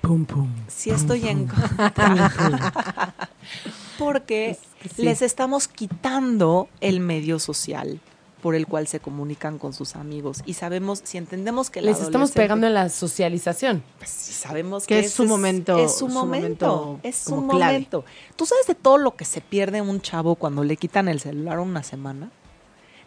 [0.01, 0.49] Pum, pum.
[0.67, 3.13] Sí estoy en contra.
[3.99, 5.03] Porque que sí.
[5.03, 7.99] les estamos quitando el medio social
[8.43, 10.41] por el cual se comunican con sus amigos.
[10.45, 13.81] Y sabemos, si entendemos que el Les estamos pegando en la socialización.
[13.97, 16.67] pues, si sabemos Que que, es su momento- Es su momento.
[16.67, 18.03] momento es su momento.
[18.35, 21.57] ¿Tú sabes de todo lo que se pierde un chavo cuando le quitan el celular
[21.59, 22.29] una semana?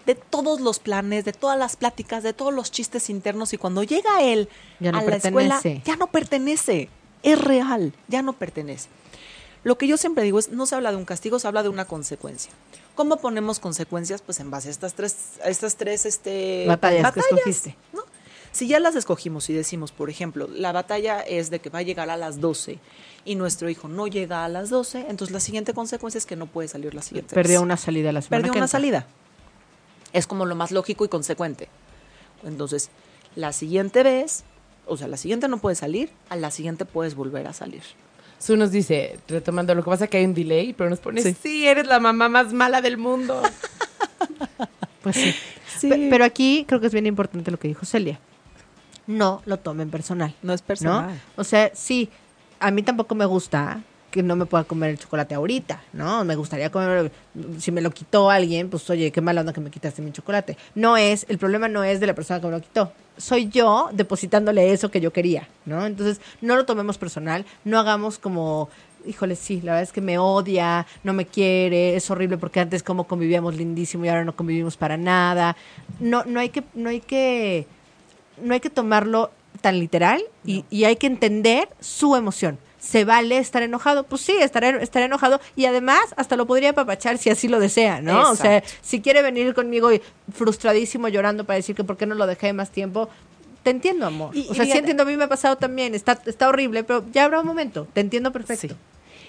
[0.07, 3.53] De todos los planes, de todas las pláticas, de todos los chistes internos.
[3.53, 4.49] Y cuando llega él
[4.81, 6.89] Ya no a la escuela, ya no pertenece.
[7.23, 8.89] Es real, ya no pertenece.
[9.65, 11.69] Lo que yo siempre digo es, no se habla de un castigo, se habla de
[11.69, 12.53] una consecuencia.
[12.97, 14.23] ¿Cómo ponemos consecuencias?
[14.23, 17.77] Pues en base a estas tres, a estas tres este, Batallas que escogiste.
[17.93, 18.01] ¿no?
[18.51, 21.83] Si ya las escogimos y decimos, por ejemplo, la batalla es de que va a
[21.83, 22.79] llegar a las 12
[23.27, 26.47] y nuestro hijo no llega a las 12, entonces la siguiente consecuencia es que no
[26.47, 27.65] puede salir la siguiente Perdió vez.
[27.65, 28.79] una salida la semana Perdió que una entra.
[28.79, 29.07] salida.
[30.15, 31.69] Es como lo más lógico y consecuente.
[32.45, 32.89] Entonces,
[33.35, 34.45] la siguiente vez,
[34.87, 37.83] o sea, la siguiente no puede salir, a la siguiente puedes volver a salir.
[38.39, 41.23] Su nos dice, retomando, lo que pasa es que hay un delay, pero nos pone,
[41.23, 41.35] Sí.
[41.43, 43.43] sí, eres la mamá más mala del mundo.
[45.03, 45.35] Pues sí.
[45.79, 45.89] Sí.
[45.89, 48.19] Pe- Pero aquí creo que es bien importante lo que dijo Celia.
[49.07, 50.35] No lo tomen personal.
[50.43, 50.67] No es ¿no?
[50.67, 51.21] personal.
[51.37, 52.11] O sea, sí,
[52.59, 56.25] a mí tampoco me gusta que no me pueda comer el chocolate ahorita, ¿no?
[56.25, 57.11] Me gustaría comer,
[57.59, 60.57] si me lo quitó alguien, pues oye, qué mala onda que me quitaste mi chocolate.
[60.75, 62.93] No es, el problema no es de la persona que me lo quitó.
[63.19, 65.85] Soy yo depositándole eso que yo quería, ¿no?
[65.87, 68.69] Entonces, no lo tomemos personal, no hagamos como,
[69.07, 72.83] híjole, sí, la verdad es que me odia, no me quiere, es horrible porque antes
[72.83, 75.57] como convivíamos lindísimo y ahora no convivimos para nada.
[76.01, 77.67] No, no hay que, no hay que,
[78.43, 79.31] no hay que tomarlo
[79.61, 82.59] tan literal y, y hay que entender su emoción.
[82.79, 84.05] ¿Se vale estar enojado?
[84.05, 88.01] Pues sí, estaré, estaré enojado y además hasta lo podría apapachar si así lo desea,
[88.01, 88.31] ¿no?
[88.31, 90.01] O sea, si quiere venir conmigo y
[90.33, 93.09] frustradísimo llorando para decir que por qué no lo dejé más tiempo,
[93.63, 94.37] te entiendo, amor.
[94.37, 96.85] Y- o y sea, sí entiendo, a mí me ha pasado también, está, está horrible,
[96.85, 98.69] pero ya habrá un momento, te entiendo perfecto.
[98.69, 98.75] Sí.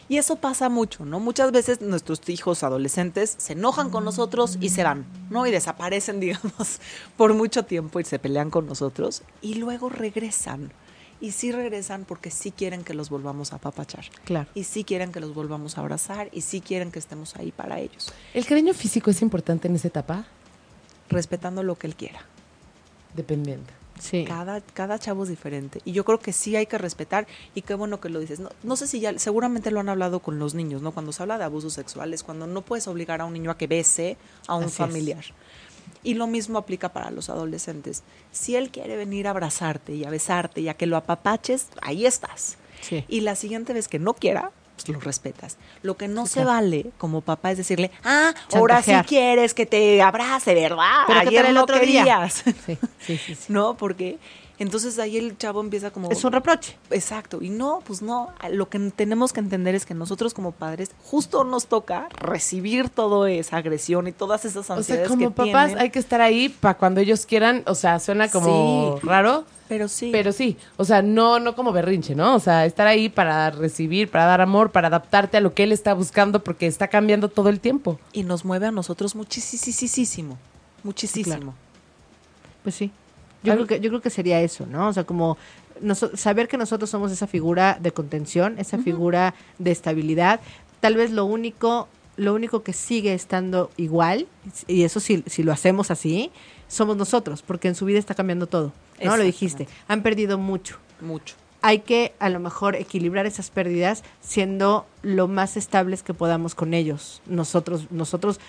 [0.10, 1.20] Y eso pasa mucho, ¿no?
[1.20, 5.46] Muchas veces nuestros hijos adolescentes se enojan con nosotros y se van, ¿no?
[5.48, 6.80] Y desaparecen, digamos,
[7.18, 10.72] por mucho tiempo y se pelean con nosotros y luego regresan.
[11.20, 14.06] Y sí regresan porque sí quieren que los volvamos a apapachar.
[14.24, 14.50] Claro.
[14.54, 17.80] Y sí quieren que los volvamos a abrazar y sí quieren que estemos ahí para
[17.80, 20.26] ellos, ¿El cariño físico es importante en esa etapa?
[21.10, 22.20] respetando lo que él quiera.
[23.16, 23.68] Dependiendo.
[24.00, 24.26] Sí.
[24.28, 25.82] Cada, cada chavo es diferente.
[25.84, 27.26] Y yo creo que sí hay que respetar.
[27.56, 28.40] Y qué bueno que lo dices.
[28.40, 30.92] No, no sé si ya, seguramente lo han hablado con los niños, ¿no?
[30.92, 33.66] Cuando se habla de abusos sexuales, cuando no puedes obligar a un niño a que
[33.66, 35.34] bese a un Así es.
[36.08, 38.04] Y lo mismo aplica para los adolescentes.
[38.32, 42.06] Si él quiere venir a abrazarte y a besarte y a que lo apapaches, ahí
[42.06, 42.58] estás.
[42.80, 43.04] Sí.
[43.10, 45.58] Y la siguiente vez que no quiera, pues lo respetas.
[45.82, 46.50] Lo que no Sí, se claro.
[46.52, 51.04] vale como papá es decirle, ah, ahora sí quieres que te abrace, ¿verdad?
[51.08, 52.30] Pero ¿qué Ayer tal el otro día?
[52.30, 53.36] Sí, sí, sí, sí.
[53.50, 53.76] ¿no?
[53.76, 54.18] Porque
[54.60, 56.10] entonces ahí el chavo empieza como...
[56.12, 56.78] Es un reproche.
[56.92, 60.90] Exacto, y no, pues no, lo que tenemos que entender es que nosotros como padres
[61.04, 65.36] justo nos toca recibir toda esa agresión y todas esas O sea, ansiedades como que
[65.36, 65.80] papás tienen.
[65.84, 69.06] hay que estar ahí para cuando ellos quieran, o sea, suena como Sí.
[69.08, 72.36] raro, Pero sí, pero sí, o sea, no no como berrinche, ¿no?
[72.36, 75.72] O sea, estar ahí para recibir, para dar amor, para adaptarte a lo que él
[75.74, 78.00] está buscando porque está cambiando todo el tiempo.
[78.14, 80.38] y nos mueve a nosotros muchísimo,
[80.84, 81.54] muchísimo.
[82.64, 82.92] Pues sí.
[83.48, 84.88] Yo creo, que, yo creo que sería eso, ¿no?
[84.88, 85.38] O sea, como
[86.16, 90.40] saber que nosotros somos esa figura de contención, esa figura de estabilidad.
[90.80, 94.28] Tal vez lo único, lo único que sigue estando igual,
[94.68, 96.32] y eso si, si lo hacemos así,
[96.68, 98.74] somos nosotros, porque en su vida está cambiando todo.
[99.04, 99.18] ¿No?
[99.18, 99.68] Lo dijiste.
[99.88, 100.78] Han perdido mucho.
[101.02, 101.36] Mucho.
[101.62, 106.74] Hay que a lo mejor equilibrar esas pérdidas siendo lo más estables que podamos con
[106.74, 107.22] ellos.
[107.26, 108.40] Nosotros, nosotros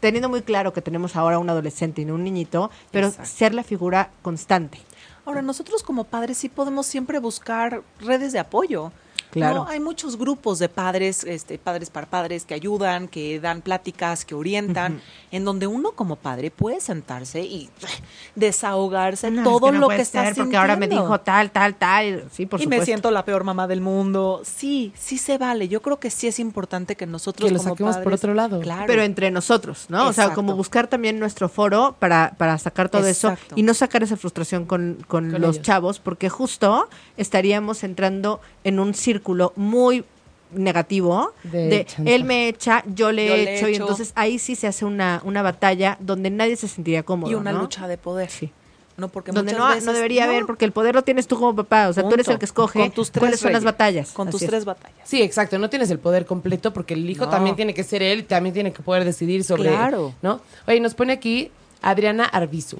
[0.00, 3.30] teniendo muy claro que tenemos ahora un adolescente y no un niñito, pero Exacto.
[3.30, 4.78] ser la figura constante.
[5.26, 8.92] Ahora, nosotros como padres sí podemos siempre buscar redes de apoyo.
[9.34, 9.64] Claro.
[9.64, 9.68] ¿no?
[9.68, 14.34] Hay muchos grupos de padres, este, padres para padres, que ayudan, que dan pláticas, que
[14.34, 17.68] orientan, en donde uno como padre puede sentarse y
[18.34, 21.06] desahogarse No, es todo no lo puede que está ser, porque ahora me sintiendo.
[21.06, 22.24] dijo tal, tal, tal.
[22.32, 22.80] Sí, por y supuesto.
[22.80, 24.42] me siento la peor mamá del mundo.
[24.44, 25.66] Sí, sí se vale.
[25.68, 28.60] Yo creo que sí es importante que nosotros Que lo como saquemos por otro lado.
[28.60, 28.84] Claro.
[28.86, 30.08] Pero entre nosotros, ¿no?
[30.08, 34.02] O sea, como buscar también nuestro foro para, para sacar todo eso y no sacar
[34.04, 35.66] esa frustración con, con Con los ellos.
[35.66, 39.23] chavos, porque justo estaríamos entrando en un círculo
[39.56, 40.04] muy
[40.52, 43.82] negativo De él me echa, yo le Yo he le hecho, y echo.
[43.82, 47.30] entonces ahí sí se hace una, una batalla donde nadie se sentiría cómodo.
[47.30, 47.62] y una ¿no?
[47.62, 48.30] lucha de poder.
[48.30, 48.50] Sí.
[48.96, 50.30] No, porque Donde muchas no, veces- no debería no.
[50.30, 52.32] haber, porque el poder lo tienes tú como papá, o sea, tú eres Punto.
[52.34, 54.12] el que escoge Con tus tres cuáles son las batallas.
[54.12, 54.50] Con tus Así es.
[54.52, 55.00] tres batallas.
[55.02, 57.30] Sí, exacto, no tienes el poder completo porque el hijo No.
[57.32, 60.14] también tiene que ser él y también tiene que poder decidir sobre Claro.
[60.22, 60.40] ¿no?
[60.68, 61.50] Oye, nos pone aquí
[61.82, 62.76] Adriana Arbizu.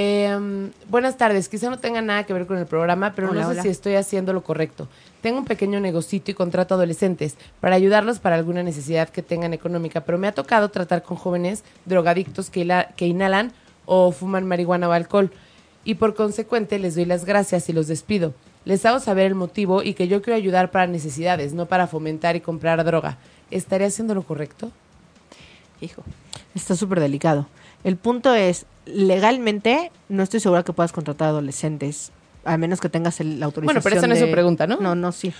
[0.00, 3.46] Eh, buenas tardes, quizá no tenga nada que ver con el programa, pero Hola, no
[3.48, 3.62] sé hola.
[3.62, 4.86] si estoy haciendo lo correcto.
[5.22, 10.02] Tengo un pequeño negocito y contrato adolescentes para ayudarlos para alguna necesidad que tengan económica,
[10.02, 13.50] pero me ha tocado tratar con jóvenes drogadictos que, que inhalan
[13.86, 15.32] o fuman marihuana o alcohol
[15.82, 18.34] y por consecuente les doy las gracias y los despido.
[18.64, 22.36] Les hago saber el motivo y que yo quiero ayudar para necesidades, no para fomentar
[22.36, 23.18] y comprar droga.
[23.50, 24.70] ¿Estaré haciendo lo correcto?
[25.80, 26.04] Hijo.
[26.54, 27.48] Está súper delicado.
[27.84, 32.10] El punto es, legalmente, no estoy segura que puedas contratar adolescentes,
[32.44, 34.76] a menos que tengas el- la autorización Bueno, pero esa no es su pregunta, ¿no?
[34.80, 35.32] No, no, sí.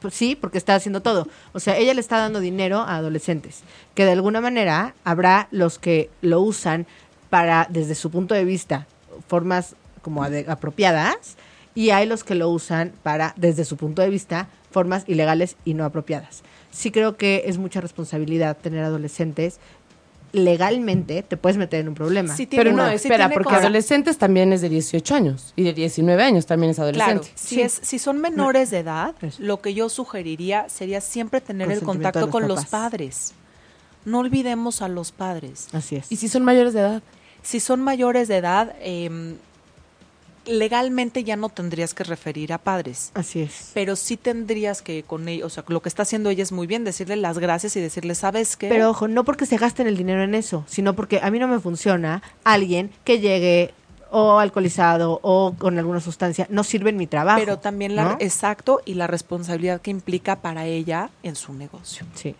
[0.00, 1.26] Pues sí, porque está haciendo todo.
[1.52, 3.62] O sea, ella le está dando dinero a adolescentes,
[3.94, 6.86] que de alguna manera habrá los que lo usan
[7.30, 8.86] para, desde su punto de vista,
[9.26, 11.36] formas como apropiadas,
[11.74, 15.74] y hay los que lo usan para, desde su punto de vista, formas ilegales y
[15.74, 16.42] no apropiadas.
[16.70, 19.58] Sí creo que es mucha responsabilidad tener adolescentes.
[20.32, 22.36] Legalmente te puedes meter en un problema.
[22.36, 26.22] Sí, tiene Pero no, espera, porque adolescentes también es de 18 años y de 19
[26.22, 27.30] años también es Claro, adolescente.
[27.34, 27.60] si, Sí.
[27.62, 29.42] es, si son menores de edad, Eso.
[29.42, 33.32] lo que yo sugeriría sería siempre tener el contacto los con los padres.
[34.04, 35.68] No olvidemos a los padres.
[35.72, 36.10] Así es.
[36.12, 37.02] Y si son mayores de edad.
[37.42, 39.34] Si son mayores de edad, eh,
[40.48, 43.10] legalmente ya no tendrías que referir a padres.
[43.14, 43.70] Así es.
[43.74, 46.66] Pero sí tendrías que con ellos, o sea, lo que está haciendo ella es muy
[46.66, 48.68] bien, decirle las gracias y decirle, ¿sabes qué?
[48.68, 51.48] Pero ojo, no porque se gasten el dinero en eso, sino porque a mí no
[51.48, 53.74] me funciona alguien que llegue
[54.10, 57.38] o alcoholizado o con alguna sustancia, no sirve en mi trabajo.
[57.38, 58.16] Pero también la, ¿no?
[58.20, 62.06] exacto, y la responsabilidad que implica para ella en su negocio.
[62.14, 62.34] Sí.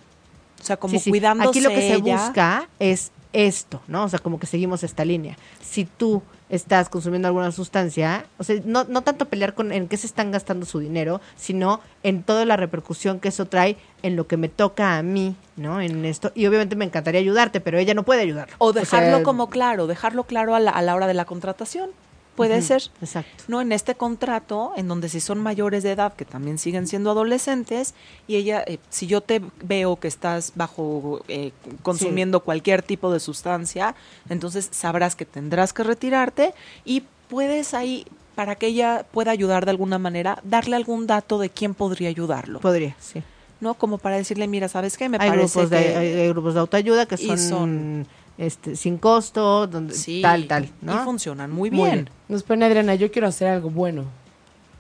[0.60, 1.10] O sea, como Sí, sí.
[1.10, 4.04] cuidándose Aquí lo que se busca es esto, ¿no?
[4.04, 5.36] O sea, como que seguimos esta línea.
[5.60, 9.96] Si tú estás consumiendo alguna sustancia, o sea, no, no tanto pelear con en qué
[9.96, 14.26] se están gastando su dinero, sino en toda la repercusión que eso trae en lo
[14.26, 15.80] que me toca a mí, ¿no?
[15.80, 16.32] En esto.
[16.34, 18.54] Y obviamente me encantaría ayudarte, pero ella no puede ayudarlo.
[18.58, 21.90] O dejarlo sea, como claro, dejarlo claro a la, a la hora de la contratación.
[22.38, 22.82] Puede ser.
[23.02, 23.44] Exacto.
[23.48, 27.10] No en este contrato, en donde si son mayores de edad, que también siguen siendo
[27.10, 27.94] adolescentes,
[28.26, 33.20] y ella, eh, si yo te veo que estás bajo eh, consumiendo cualquier tipo de
[33.20, 33.94] sustancia,
[34.30, 39.72] entonces sabrás que tendrás que retirarte y puedes ahí, para que ella pueda ayudar de
[39.72, 43.22] alguna manera, darle algún dato de quién podría ayudarlo, Podría, sí.
[43.60, 43.74] ¿no?
[43.74, 45.08] Como para decirle, mira, ¿sabes qué?
[45.08, 45.96] Me hay parece grupos de que...
[45.96, 48.06] hay, hay grupos de autoayuda que son-
[48.38, 51.04] este sin costo, donde Sí, tal tal, y ¿no?
[51.04, 52.10] funcionan muy Muy bien.
[52.28, 54.04] Nos pone Adriana, yo quiero hacer algo bueno.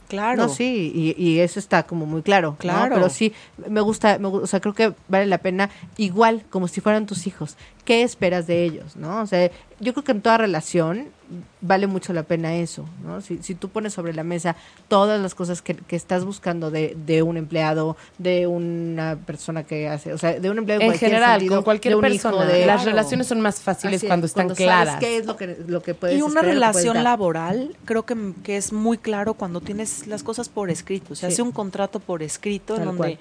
[0.08, 0.44] Claro.
[0.44, 2.52] No, sí, y, y eso está como muy claro.
[2.52, 2.56] ¿no?
[2.56, 2.94] Claro.
[2.94, 3.34] Pero sí,
[3.68, 7.26] me gusta, me o sea, creo que vale la pena, igual como si fueran tus
[7.26, 7.56] hijos.
[7.88, 8.96] ¿Qué esperas de ellos?
[8.96, 9.22] ¿no?
[9.22, 11.08] O sea, yo creo que en toda relación
[11.62, 12.84] vale mucho la pena eso.
[13.02, 13.22] ¿no?
[13.22, 14.56] Si, si tú pones sobre la mesa
[14.88, 19.88] todas las cosas que, que estás buscando de, de un empleado, de una persona que
[19.88, 22.28] hace, o sea, de un empleado En cualquier general, sentido, con cualquier de un hijo,
[22.28, 22.44] persona.
[22.44, 22.90] de- Las Claro.
[22.90, 25.00] relaciones son más fáciles es, cuando están sabes claras.
[25.00, 28.58] qué es lo que, lo que puedes Y una esperar, relación laboral creo que, que
[28.58, 31.14] es muy claro cuando tienes las cosas por escrito.
[31.14, 31.32] Se Sí.
[31.32, 33.18] hace un contrato por escrito en donde cual.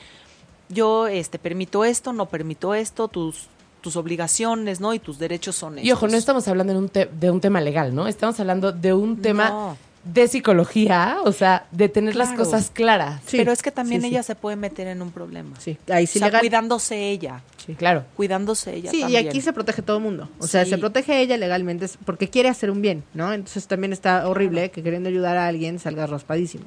[0.67, 3.47] yo este, permito esto, no permito esto, tus,
[3.81, 4.93] tus obligaciones ¿no?
[4.93, 5.87] y tus derechos son estos.
[5.87, 8.07] Y ojo, no estamos hablando en un te- de un tema legal, ¿no?
[8.07, 9.77] Estamos hablando de un tema No.
[10.03, 13.21] de psicología, o sea, de tener las cosas claras.
[13.25, 14.13] Sí, Pero es que también sí, sí.
[14.13, 15.55] ella se puede meter en un problema.
[15.59, 16.41] Sí, ahí sí o sea, legal.
[16.41, 17.41] cuidándose ella.
[17.65, 18.05] Sí, claro.
[18.15, 19.25] Cuidándose ella Sí, también.
[19.25, 20.29] y aquí se protege todo el mundo.
[20.39, 20.71] O sea, Sí.
[20.71, 23.33] se protege ella legalmente porque quiere hacer un bien, ¿no?
[23.33, 26.65] Entonces también está horrible que queriendo ayudar a alguien salga raspadísimo.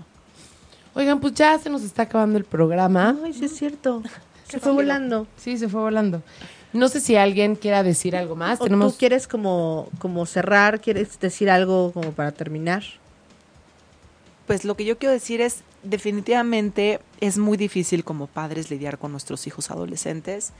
[0.94, 3.16] Oigan, pues ya se nos está acabando el programa.
[3.24, 4.02] Ay, sí es cierto.
[4.48, 5.28] Se fue volando.
[5.36, 6.22] Sí, se fue volando.
[6.72, 8.60] No sé si alguien quiera decir algo más.
[8.60, 10.80] ¿O Tenemos tú quieres como, como cerrar?
[10.80, 12.84] ¿Quieres decir algo como para terminar?
[14.46, 19.12] Pues lo que yo quiero decir es, definitivamente es muy difícil como padres lidiar con
[19.12, 20.52] nuestros hijos adolescentes.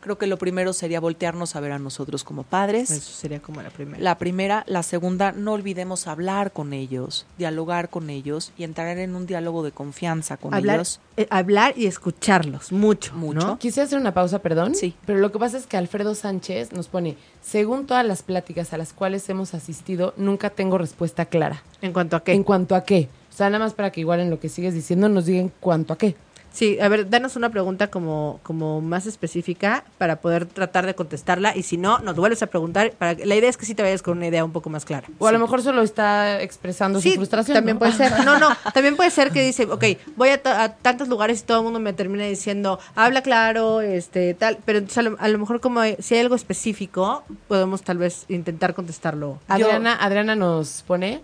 [0.00, 2.90] Creo que lo primero sería voltearnos a ver a nosotros como padres.
[2.90, 4.02] Eso sería como la primera.
[4.02, 9.14] La primera, la segunda, no olvidemos hablar con ellos, dialogar con ellos y entrar en
[9.14, 11.00] un diálogo de confianza con hablar, ellos.
[11.18, 13.46] eh, hablar y escucharlos mucho, Mucho.
[13.46, 13.58] ¿no?
[13.58, 14.74] Quisiera hacer una pausa, perdón.
[14.74, 14.94] Sí.
[15.04, 18.78] Pero lo que pasa es que Alfredo Sánchez nos pone, según todas las pláticas a
[18.78, 21.62] las cuales hemos asistido, nunca tengo respuesta clara.
[21.82, 22.32] En cuanto a qué.
[22.32, 23.08] ¿En cuanto a qué?
[23.30, 25.92] O sea, nada más para que igual en lo que sigues diciendo nos digan cuánto
[25.92, 26.16] a qué.
[26.52, 31.56] Sí, a ver, danos una pregunta como, como más específica para poder tratar de contestarla
[31.56, 32.90] y si no, nos vuelves a preguntar.
[32.92, 34.84] Para que- la idea es que sí te vayas con una idea un poco más
[34.84, 35.06] clara.
[35.18, 37.54] O a lo mejor solo está expresando Sí, su frustración.
[37.54, 37.78] también ¿no?
[37.78, 38.10] puede ser.
[38.24, 39.84] No, no, también puede ser que dice, ok,
[40.16, 43.80] voy a, ta- a tantos lugares y todo el mundo me termina diciendo, habla claro,
[43.80, 47.22] este, tal, pero entonces a lo, a lo mejor como hay- si hay algo específico,
[47.48, 49.38] podemos tal vez intentar contestarlo.
[49.48, 51.22] Adriana, Adriana nos pone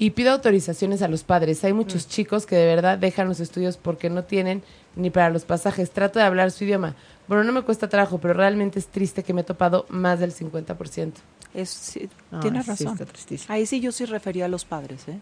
[0.00, 1.62] y pide autorizaciones a los padres.
[1.62, 4.62] Hay muchos chicos que de verdad dejan los estudios porque no tienen
[4.96, 5.90] ni para los pasajes.
[5.90, 6.96] Trato de hablar su idioma.
[7.28, 10.34] Bueno, no me cuesta trabajo, pero realmente es triste que me he topado más del
[10.34, 11.12] 50%.
[11.52, 12.08] Es, sí,
[12.40, 12.98] tienes sí, razón.
[12.98, 13.52] está.
[13.52, 15.18] Ahí sí yo sí refería a los padres, ¿eh?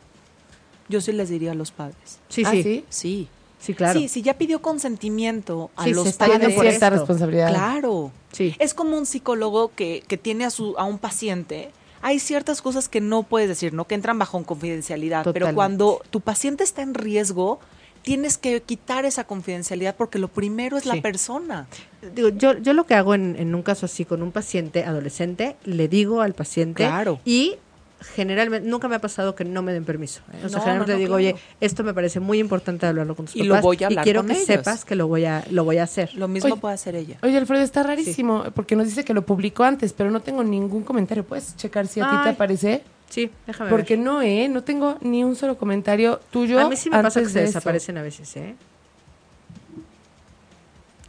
[0.89, 2.21] Yo sí les diría a los padres.
[2.29, 2.85] Sí, ¿Ah, sí, sí?
[2.89, 3.29] Sí.
[3.59, 3.99] sí, claro.
[3.99, 6.71] Sí, si ya pidió consentimiento a Sí, se los está Tiene por padres.
[6.71, 6.99] cierta esto.
[7.01, 7.49] responsabilidad.
[7.49, 8.13] Claro.
[8.31, 8.55] Sí.
[8.61, 11.73] Es como un psicólogo que, que tiene a, su, a un paciente.
[12.03, 13.87] Hay ciertas cosas que no puedes decir, ¿no?
[13.87, 15.27] Que entran bajo confidencialidad.
[15.33, 17.59] Pero cuando tu paciente está en riesgo,
[18.03, 20.89] tienes que quitar esa confidencialidad porque lo primero es Sí.
[20.89, 21.67] la persona.
[22.15, 25.57] Digo, yo, yo lo que hago en, en un caso así con un paciente adolescente,
[25.65, 27.21] le digo al paciente Claro.
[27.25, 27.57] y
[28.01, 30.21] generalmente, nunca me ha pasado que no me den permiso.
[30.33, 30.37] ¿eh?
[30.45, 31.37] O sea, No, generalmente no, no, digo, claro.
[31.37, 34.21] oye, esto me parece muy importante hablarlo con tus Y lo voy a hablar quiero
[34.21, 34.47] con que ellos.
[34.47, 36.15] sepas que lo voy a, lo voy a hacer.
[36.15, 36.61] Lo mismo Oye.
[36.61, 37.19] puede hacer ella.
[37.23, 40.83] Oye, Alfredo, está rarísimo porque nos dice que lo publicó antes, pero no tengo ningún
[40.85, 41.25] comentario.
[41.25, 42.83] ¿Puedes checar si a ti te aparece?
[43.11, 44.05] Sí, déjame Porque ver.
[44.05, 44.49] no, ¿eh?
[44.49, 46.61] No tengo ni un solo comentario tuyo.
[46.61, 47.55] a mí sí me pasa que antes se de eso.
[47.55, 48.55] desaparecen a veces, ¿eh?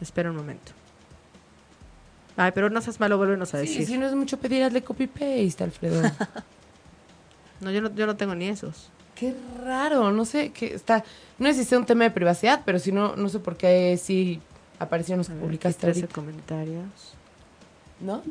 [0.01, 0.71] Espera un momento.
[2.37, 3.85] Ay, pero no seas malo, vuélvenos a Sí, decir.
[3.87, 6.03] si no es mucho pedir, hazle copy-paste, Alfredo.
[7.61, 8.89] No, yo no, yo no tengo ni esos.
[9.15, 9.35] Qué
[9.65, 11.03] raro, no sé, que está...
[11.37, 14.41] No existe un tema de privacidad, pero si no, no sé por qué sí
[14.79, 16.13] aparecieron los publicaste aquí 13 ahorita.
[16.15, 16.85] comentarios.
[17.99, 18.23] ¿No?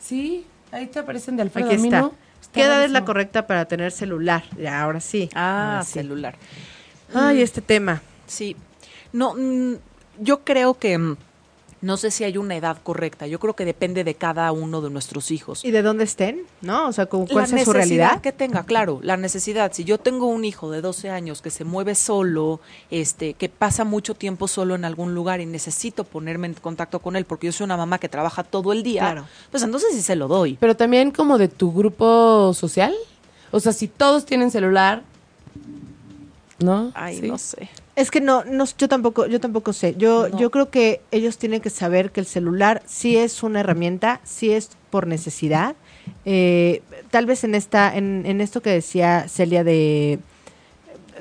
[0.00, 1.66] Sí, ahí te aparecen de Alfredo.
[1.70, 2.00] Aquí está.
[2.00, 2.12] no.
[2.52, 4.42] ¿Qué edad es la correcta para tener celular?
[4.58, 5.30] Ya, ahora sí.
[5.34, 5.92] Ah, Ahora sí.
[5.92, 6.34] celular.
[7.14, 8.02] Ay, este tema.
[8.26, 8.56] Sí.
[9.12, 9.76] No, mm,
[10.18, 11.16] yo creo que mm,
[11.82, 13.26] no sé si hay una edad correcta.
[13.26, 15.64] Yo creo que depende de cada uno de nuestros hijos.
[15.64, 16.42] ¿Y de dónde estén?
[16.60, 16.86] ¿No?
[16.88, 18.20] O sea, ¿cu- La ¿cuál sea su realidad?
[18.20, 19.72] que tenga, claro, la necesidad.
[19.74, 22.60] Si yo tengo un hijo de 12 años que se mueve solo,
[22.90, 27.16] este, que pasa mucho tiempo solo en algún lugar y necesito ponerme en contacto con
[27.16, 29.26] él porque yo soy una mamá que trabaja todo el día, Claro.
[29.50, 30.56] pues entonces sí se lo doy.
[30.60, 32.94] Pero también como de tu grupo social.
[33.50, 35.02] O sea, si todos tienen celular,
[36.58, 36.92] ¿no?
[36.94, 37.28] Ay, Sí.
[37.28, 37.68] no sé.
[37.94, 39.94] Es que no, no, yo tampoco, yo tampoco sé.
[39.96, 40.38] Yo, No.
[40.38, 44.50] yo creo que ellos tienen que saber que el celular sí es una herramienta, sí
[44.52, 45.76] es por necesidad.
[46.24, 50.18] Eh, tal vez en esta, en, en esto que decía Celia de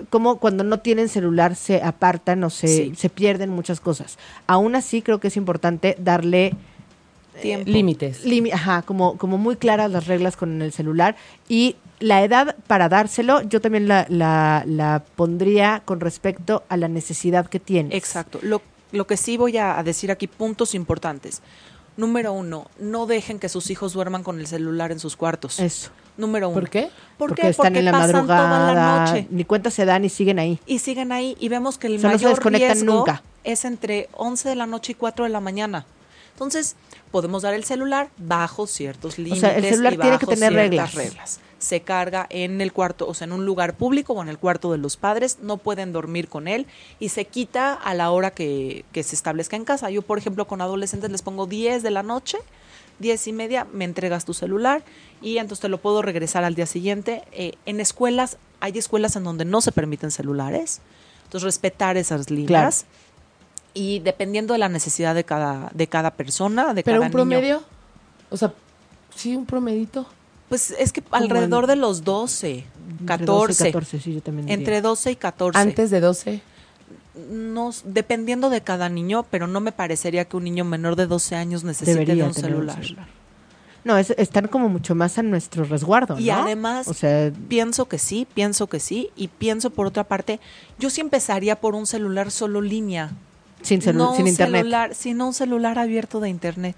[0.10, 2.94] cómo cuando no tienen celular se apartan o se, Sí.
[2.96, 4.18] se pierden muchas cosas.
[4.48, 6.54] Aún así creo que es importante darle
[7.42, 7.70] Tiempo.
[7.70, 8.26] Límites.
[8.26, 11.16] limi- ajá, como, como muy claras las reglas con el celular
[11.50, 16.88] y la edad para dárselo yo también la, la, la pondría con respecto a la
[16.88, 17.94] necesidad que tienes.
[17.96, 18.40] Exacto.
[18.42, 18.62] Lo,
[18.92, 21.42] lo que sí voy a decir aquí, puntos importantes.
[21.98, 25.60] Número uno, no dejen que sus hijos duerman con el celular en sus cuartos.
[25.60, 25.92] Eso.
[26.18, 26.60] Número uno.
[26.60, 26.90] ¿Por qué?
[27.18, 27.48] ¿Por porque qué?
[27.50, 29.28] están Porque en la pasan madrugada, toda la noche.
[29.30, 30.60] ni cuenta se dan y siguen ahí.
[30.66, 33.24] y siguen ahí y vemos que el O sea, no se mayor desconectan riesgo nunca.
[33.44, 35.86] es entre 11 de la noche y 4 de la mañana.
[36.34, 36.76] Entonces,
[37.12, 41.40] podemos dar el celular bajo ciertos límites sea, el celular y tiene que tener reglas.
[41.60, 44.72] Se carga en el cuarto, o sea, en un lugar público o en el cuarto
[44.72, 46.66] de los padres, no pueden dormir con él
[47.00, 49.92] y se quita a la hora que, que se establezca en casa.
[49.92, 52.40] Yo, por ejemplo, con adolescentes les pongo 10 de la noche,
[53.02, 54.84] 10 y media, me entregas tu celular
[55.22, 57.24] y entonces te lo puedo regresar al día siguiente.
[57.32, 60.82] Eh, en escuelas, hay escuelas en donde no se permiten celulares,
[61.26, 62.86] entonces respetar esas líneas.
[63.74, 67.12] Y dependiendo de la necesidad de cada, de cada persona, de Pero cada un niño.
[67.12, 67.64] promedio.
[68.30, 68.54] O sea,
[69.16, 70.06] sí, un promedito.
[70.50, 73.26] Pues es que alrededor en- de los 12, Entre 14.
[73.28, 74.58] 12 y 14, sí, yo también diría.
[74.60, 75.58] Entre 12 y 14.
[75.60, 76.42] Antes de 12.
[77.30, 81.36] No, dependiendo de cada niño, pero no me parecería que un niño menor de 12
[81.36, 82.80] años necesite Debería de un celular.
[83.84, 86.34] No, es- están como mucho más a nuestro resguardo, Y ¿no?
[86.44, 89.10] además, O sea, pienso que sí, pienso que sí.
[89.16, 90.40] Y pienso por otra parte,
[90.80, 93.12] yo sí empezaría por un celular solo línea.
[93.62, 94.62] Sin, celu- no sin internet.
[94.62, 96.76] celular, sino un celular abierto de internet.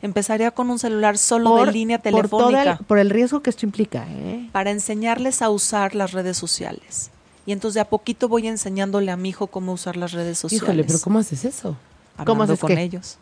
[0.00, 2.84] Empezaría con un celular solo por, de línea por toda el- telefónica.
[2.88, 4.48] por el riesgo que esto implica, ¿eh?
[4.52, 7.10] para enseñarles a usar las redes sociales.
[7.46, 10.62] Y entonces de a poquito voy enseñándole a mi hijo cómo usar las redes sociales.
[10.64, 11.76] Híjole, pero ¿cómo haces eso?
[12.24, 12.82] ¿Cómo haces con qué?
[12.82, 13.18] ellos.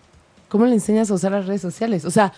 [0.48, 2.04] ¿Cómo le enseñas a usar las redes sociales?
[2.04, 2.32] O sea,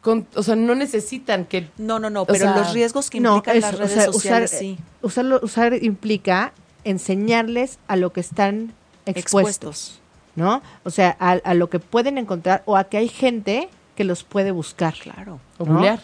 [0.00, 1.68] con, o sea no necesitan que...
[1.78, 4.06] No, no, no, pero sea, los riesgos que No, implican eso, las o redes sea,
[4.12, 4.78] sociales, usar, sí.
[5.02, 6.52] usarlo, usar implica
[6.84, 8.72] enseñarles a lo que están
[9.08, 10.00] expuestos, Expuestos.
[10.36, 10.62] ¿no?
[10.84, 14.22] O sea, a, a lo que pueden encontrar o a que hay gente que los
[14.24, 14.94] puede buscar.
[14.94, 15.40] Claro.
[15.58, 15.74] O ¿No?
[15.74, 16.00] bulear.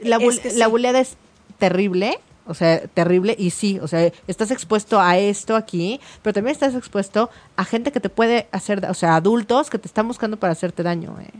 [0.00, 0.70] La, Es bul- que la sí.
[0.70, 1.16] buleada es
[1.58, 6.52] terrible, o sea, terrible y sí, o sea, estás expuesto a esto aquí, pero también
[6.52, 10.36] estás expuesto a gente que te puede hacer, o sea, adultos que te están buscando
[10.38, 11.16] para hacerte daño.
[11.20, 11.30] ¿eh?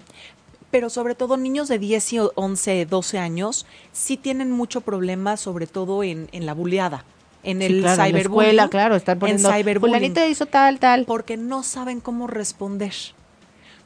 [0.70, 5.66] Pero sobre todo niños de 10 y 11, 12 años sí tienen mucho problema, sobre
[5.66, 7.04] todo en, en la buleada,
[7.42, 8.50] en Sí, el claro, en la cyberbullying.
[8.50, 9.94] escuela, claro, están poniendo, en cyberbullying.
[10.12, 11.04] fulanito hizo tal, tal.
[11.06, 12.92] porque no saben cómo responder.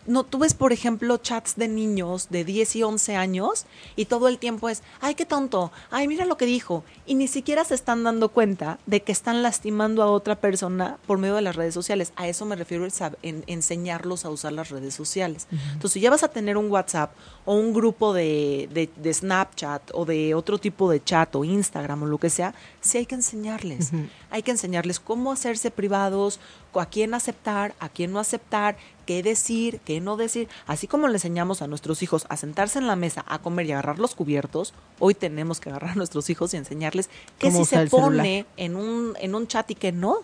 [0.07, 4.29] No, tú ves, por ejemplo, chats de niños de 10 y 11 años y todo
[4.29, 6.85] el tiempo es, ay, qué tonto, ay, mira lo que dijo.
[7.07, 11.19] Y ni siquiera se están dando cuenta de que están lastimando a otra persona por
[11.19, 12.13] medio de las redes sociales.
[12.17, 12.87] A eso me refiero
[13.23, 15.47] en, enseñarlos a usar las redes sociales.
[15.51, 17.13] Entonces, si ya vas a tener un WhatsApp
[17.45, 22.03] o un grupo de, de- de Snapchat o de otro tipo de chat o Instagram
[22.03, 23.91] o lo que sea, sí hay que enseñarles.
[24.31, 26.41] Hay que enseñarles cómo hacerse privados,
[26.75, 28.77] a quién aceptar, a quién no aceptar,
[29.07, 30.49] qué decir, qué no decir.
[30.67, 33.73] Así como le enseñamos a nuestros hijos a sentarse en la mesa, a comer y
[33.73, 37.91] agarrar los cubiertos, hoy tenemos que agarrar a nuestros hijos y enseñarles qué usar se
[37.91, 40.19] pone en un, en un chat y qué no.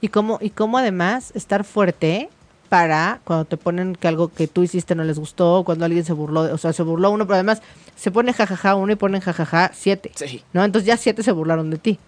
[0.00, 2.28] Y cómo, y cómo además estar fuerte
[2.68, 6.12] para cuando te ponen que algo que tú hiciste no les gustó, cuando alguien se
[6.12, 7.62] burló, o sea, se burló uno, pero además
[7.96, 10.12] se pone jajaja uno y ponen jajaja siete.
[10.14, 10.44] Sí.
[10.52, 10.64] ¿No?
[10.64, 11.98] Entonces ya siete se burlaron de ti,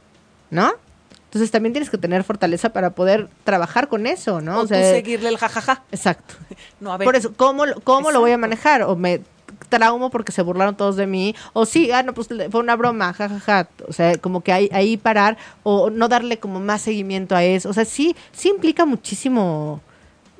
[0.50, 0.72] ¿no?
[1.32, 4.58] Entonces también tienes que tener fortaleza para poder trabajar con eso, ¿no?
[4.60, 5.82] O, tú seguirle el jajaja.
[5.90, 6.34] Exacto.
[6.80, 7.06] No, a ver.
[7.06, 8.82] Por eso, ¿cómo, lo- cómo lo voy a manejar?
[8.82, 9.22] O me
[9.70, 13.12] traumo porque se burlaron todos de mí, o sí, ah, no, pues fue una broma,
[13.14, 13.68] jajaja.
[13.88, 17.70] O sea, como que ahí, ahí parar, o no darle como más seguimiento a eso.
[17.70, 19.80] O sea, sí, sí implica muchísimo,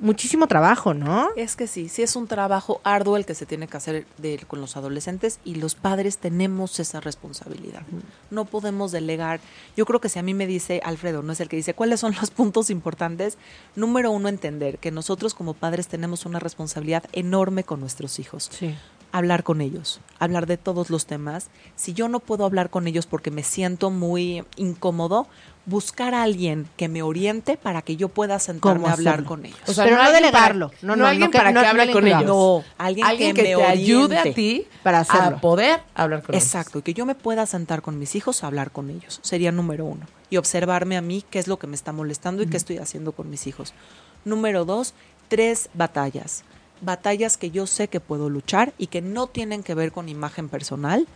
[0.03, 1.28] muchísimo trabajo, ¿no?
[1.36, 4.38] Es que sí, sí es un trabajo arduo el que se tiene que hacer de-
[4.46, 7.82] con los adolescentes y los padres tenemos esa responsabilidad.
[8.30, 9.40] No podemos delegar.
[9.76, 12.00] Yo creo que si a mí me dice Alfredo, no es el que dice cuáles
[12.00, 13.38] son los puntos importantes,
[13.76, 18.48] número uno, entender que nosotros como padres tenemos una responsabilidad enorme con nuestros hijos.
[18.53, 18.74] Sí.
[19.13, 21.49] Hablar con ellos, hablar de todos los temas.
[21.77, 25.27] Si yo no puedo hablar con ellos porque me siento muy incómodo,
[25.65, 29.29] buscar a alguien que me oriente para que yo pueda sentarme ¿Cómo a hablar hacerlo?
[29.29, 29.59] con ellos.
[29.69, 30.69] O sea, Pero no alguien delegarlo.
[30.71, 32.25] para- No, no, alguien no que- para no- que no hable le con ellos.
[32.25, 35.37] No, alguien que te me ayude a ti Para hacerlo.
[35.37, 36.45] a poder hablar con ellos.
[36.45, 39.21] Exacto, y que yo me pueda sentar con mis hijos a hablar con ellos.
[39.23, 40.07] Sería número uno.
[40.31, 43.13] Y observarme a mí qué es lo que me está molestando y qué estoy haciendo
[43.13, 43.73] con mis hijos.
[44.25, 44.95] Número dos,
[45.29, 46.43] tres batallas.
[46.83, 50.49] Batallas que yo sé que puedo luchar y que no tienen que ver con imagen
[50.49, 51.07] personal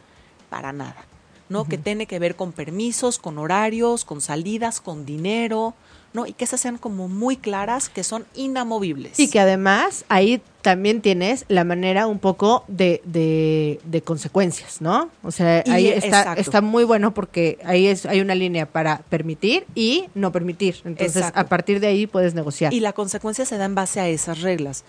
[0.48, 1.04] para nada.
[1.48, 1.64] ¿No?
[1.64, 5.74] Que tiene que ver con permisos, con horarios, con salidas, con dinero,
[6.12, 6.26] ¿no?
[6.26, 9.20] Y que esas sean como muy claras, que son inamovibles.
[9.20, 15.08] Y que además ahí también tienes la manera un poco de, de, de consecuencias, ¿no?
[15.22, 18.98] O sea, Y ahí está, está muy bueno porque ahí es, hay una línea para
[19.08, 20.80] permitir y no permitir.
[20.84, 21.38] Entonces, Exacto.
[21.38, 22.74] a partir de ahí puedes negociar.
[22.74, 24.82] Y la consecuencia se da en base a esas reglas.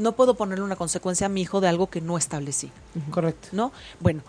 [0.00, 2.70] No puedo ponerle una consecuencia a mi hijo de algo que no establecí,
[3.10, 3.48] Correcto.
[3.52, 3.70] ¿no?
[4.00, 4.22] Bueno,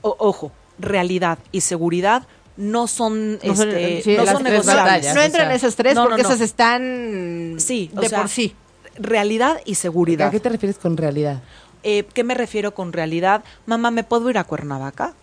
[0.00, 2.22] o- ojo, realidad y seguridad
[2.56, 4.84] no son, No son- este, sí, no son tres negociables.
[4.84, 5.14] batallas.
[5.14, 6.28] no o entran sea, esas tres porque no.
[6.28, 8.54] esas están Sí, o de sea, por sí.
[8.96, 10.30] Realidad y ¿A seguridad.
[10.30, 11.42] qué te refieres con realidad?
[11.82, 13.42] Eh, ¿Qué me refiero con realidad?
[13.66, 15.14] Mamá, ¿me puedo ir a Cuernavaca?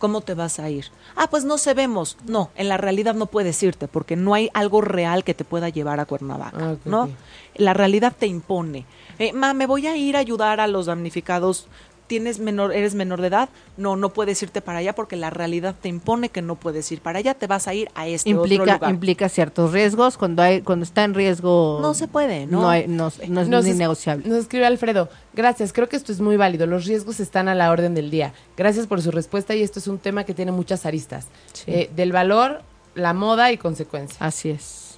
[0.00, 0.86] ¿Cómo te vas a ir?
[1.14, 2.16] Ah, pues no se vemos.
[2.26, 5.68] No, en la realidad no puedes irte porque no hay algo real que te pueda
[5.68, 7.08] llevar a Cuernavaca, Ah, ¿no?
[7.54, 8.86] La realidad te impone.
[9.18, 11.66] Eh, ma, me voy a ir a ayudar a los damnificados.
[12.10, 13.50] ¿Tienes menor, eres menor de edad?
[13.76, 17.00] No, no puedes irte para allá porque la realidad te impone que no puedes ir
[17.00, 17.34] para allá.
[17.34, 18.90] Te vas a ir a este otro Implica, lugar.
[18.90, 20.18] implica ciertos riesgos.
[20.18, 21.78] Cuando hay, cuando está en riesgo.
[21.80, 22.62] No se puede, ¿no?
[22.62, 24.28] No, hay- no, no es Nos ni es- negociable.
[24.28, 25.08] Nos escribe Alfredo.
[25.34, 26.66] Gracias, creo que esto es muy válido.
[26.66, 28.34] Los riesgos están a la orden del día.
[28.56, 31.28] Gracias por su respuesta y esto es un tema que tiene muchas aristas.
[31.52, 31.62] Sí.
[31.70, 32.62] Eh, del valor,
[32.96, 34.20] la moda y consecuencias.
[34.20, 34.89] Así es.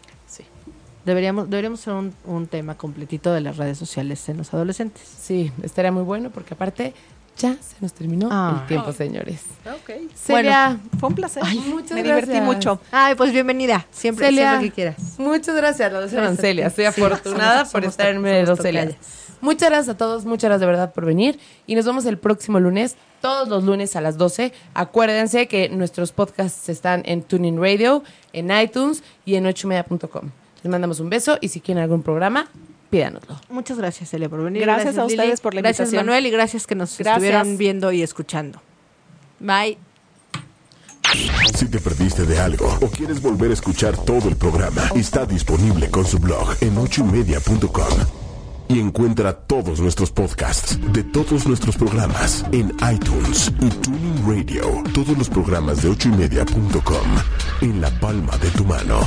[1.05, 5.03] Deberíamos, deberíamos hacer un, un tema completito de las redes sociales en los adolescentes.
[5.21, 6.95] Sí, estaría muy bueno porque aparte
[7.37, 8.59] ya se nos terminó Ah.
[8.61, 9.41] el tiempo, señores.
[9.67, 9.91] Ok.
[10.15, 11.43] Celia, Fue un placer.
[11.45, 12.81] Ay, muchas me divertí mucho.
[12.93, 13.87] Ay, pues bienvenida.
[13.91, 14.97] Siempre, Celia, siempre que quieras.
[15.19, 16.67] Muchas gracias, la doctora Gracias a Celia.
[16.69, 18.97] Estoy Sí, afortunada somos- por estar en medio de.
[19.41, 21.41] Muchas gracias a todos, muchas gracias de verdad por venir.
[21.67, 24.53] Y nos vemos el próximo lunes, todos los lunes a las 12.
[24.75, 30.31] Acuérdense que nuestros podcasts están en Tuning Radio, en iTunes y en ochomedia.com.
[30.63, 32.47] Les mandamos un beso y si quieren algún programa,
[32.91, 33.41] pídanoslo.
[33.51, 34.63] Muchas gracias, Celia, por venir.
[34.63, 35.17] Gracias a Lili.
[35.17, 36.07] ustedes por la Gracias, invitación.
[36.07, 37.17] Manuel, y gracias que nos Gracias.
[37.17, 38.61] estuvieron viendo y escuchando.
[39.41, 39.79] Bye.
[41.55, 45.91] Si te perdiste de algo o quieres volver a escuchar todo el programa, está disponible
[45.91, 47.99] con su blog en ochoymedia.com.
[48.69, 54.83] Y encuentra todos nuestros podcasts de todos nuestros programas en iTunes y Tuning Radio.
[54.95, 57.07] Todos los programas de ochoymedia.com
[57.61, 59.01] en la palma de tu mano.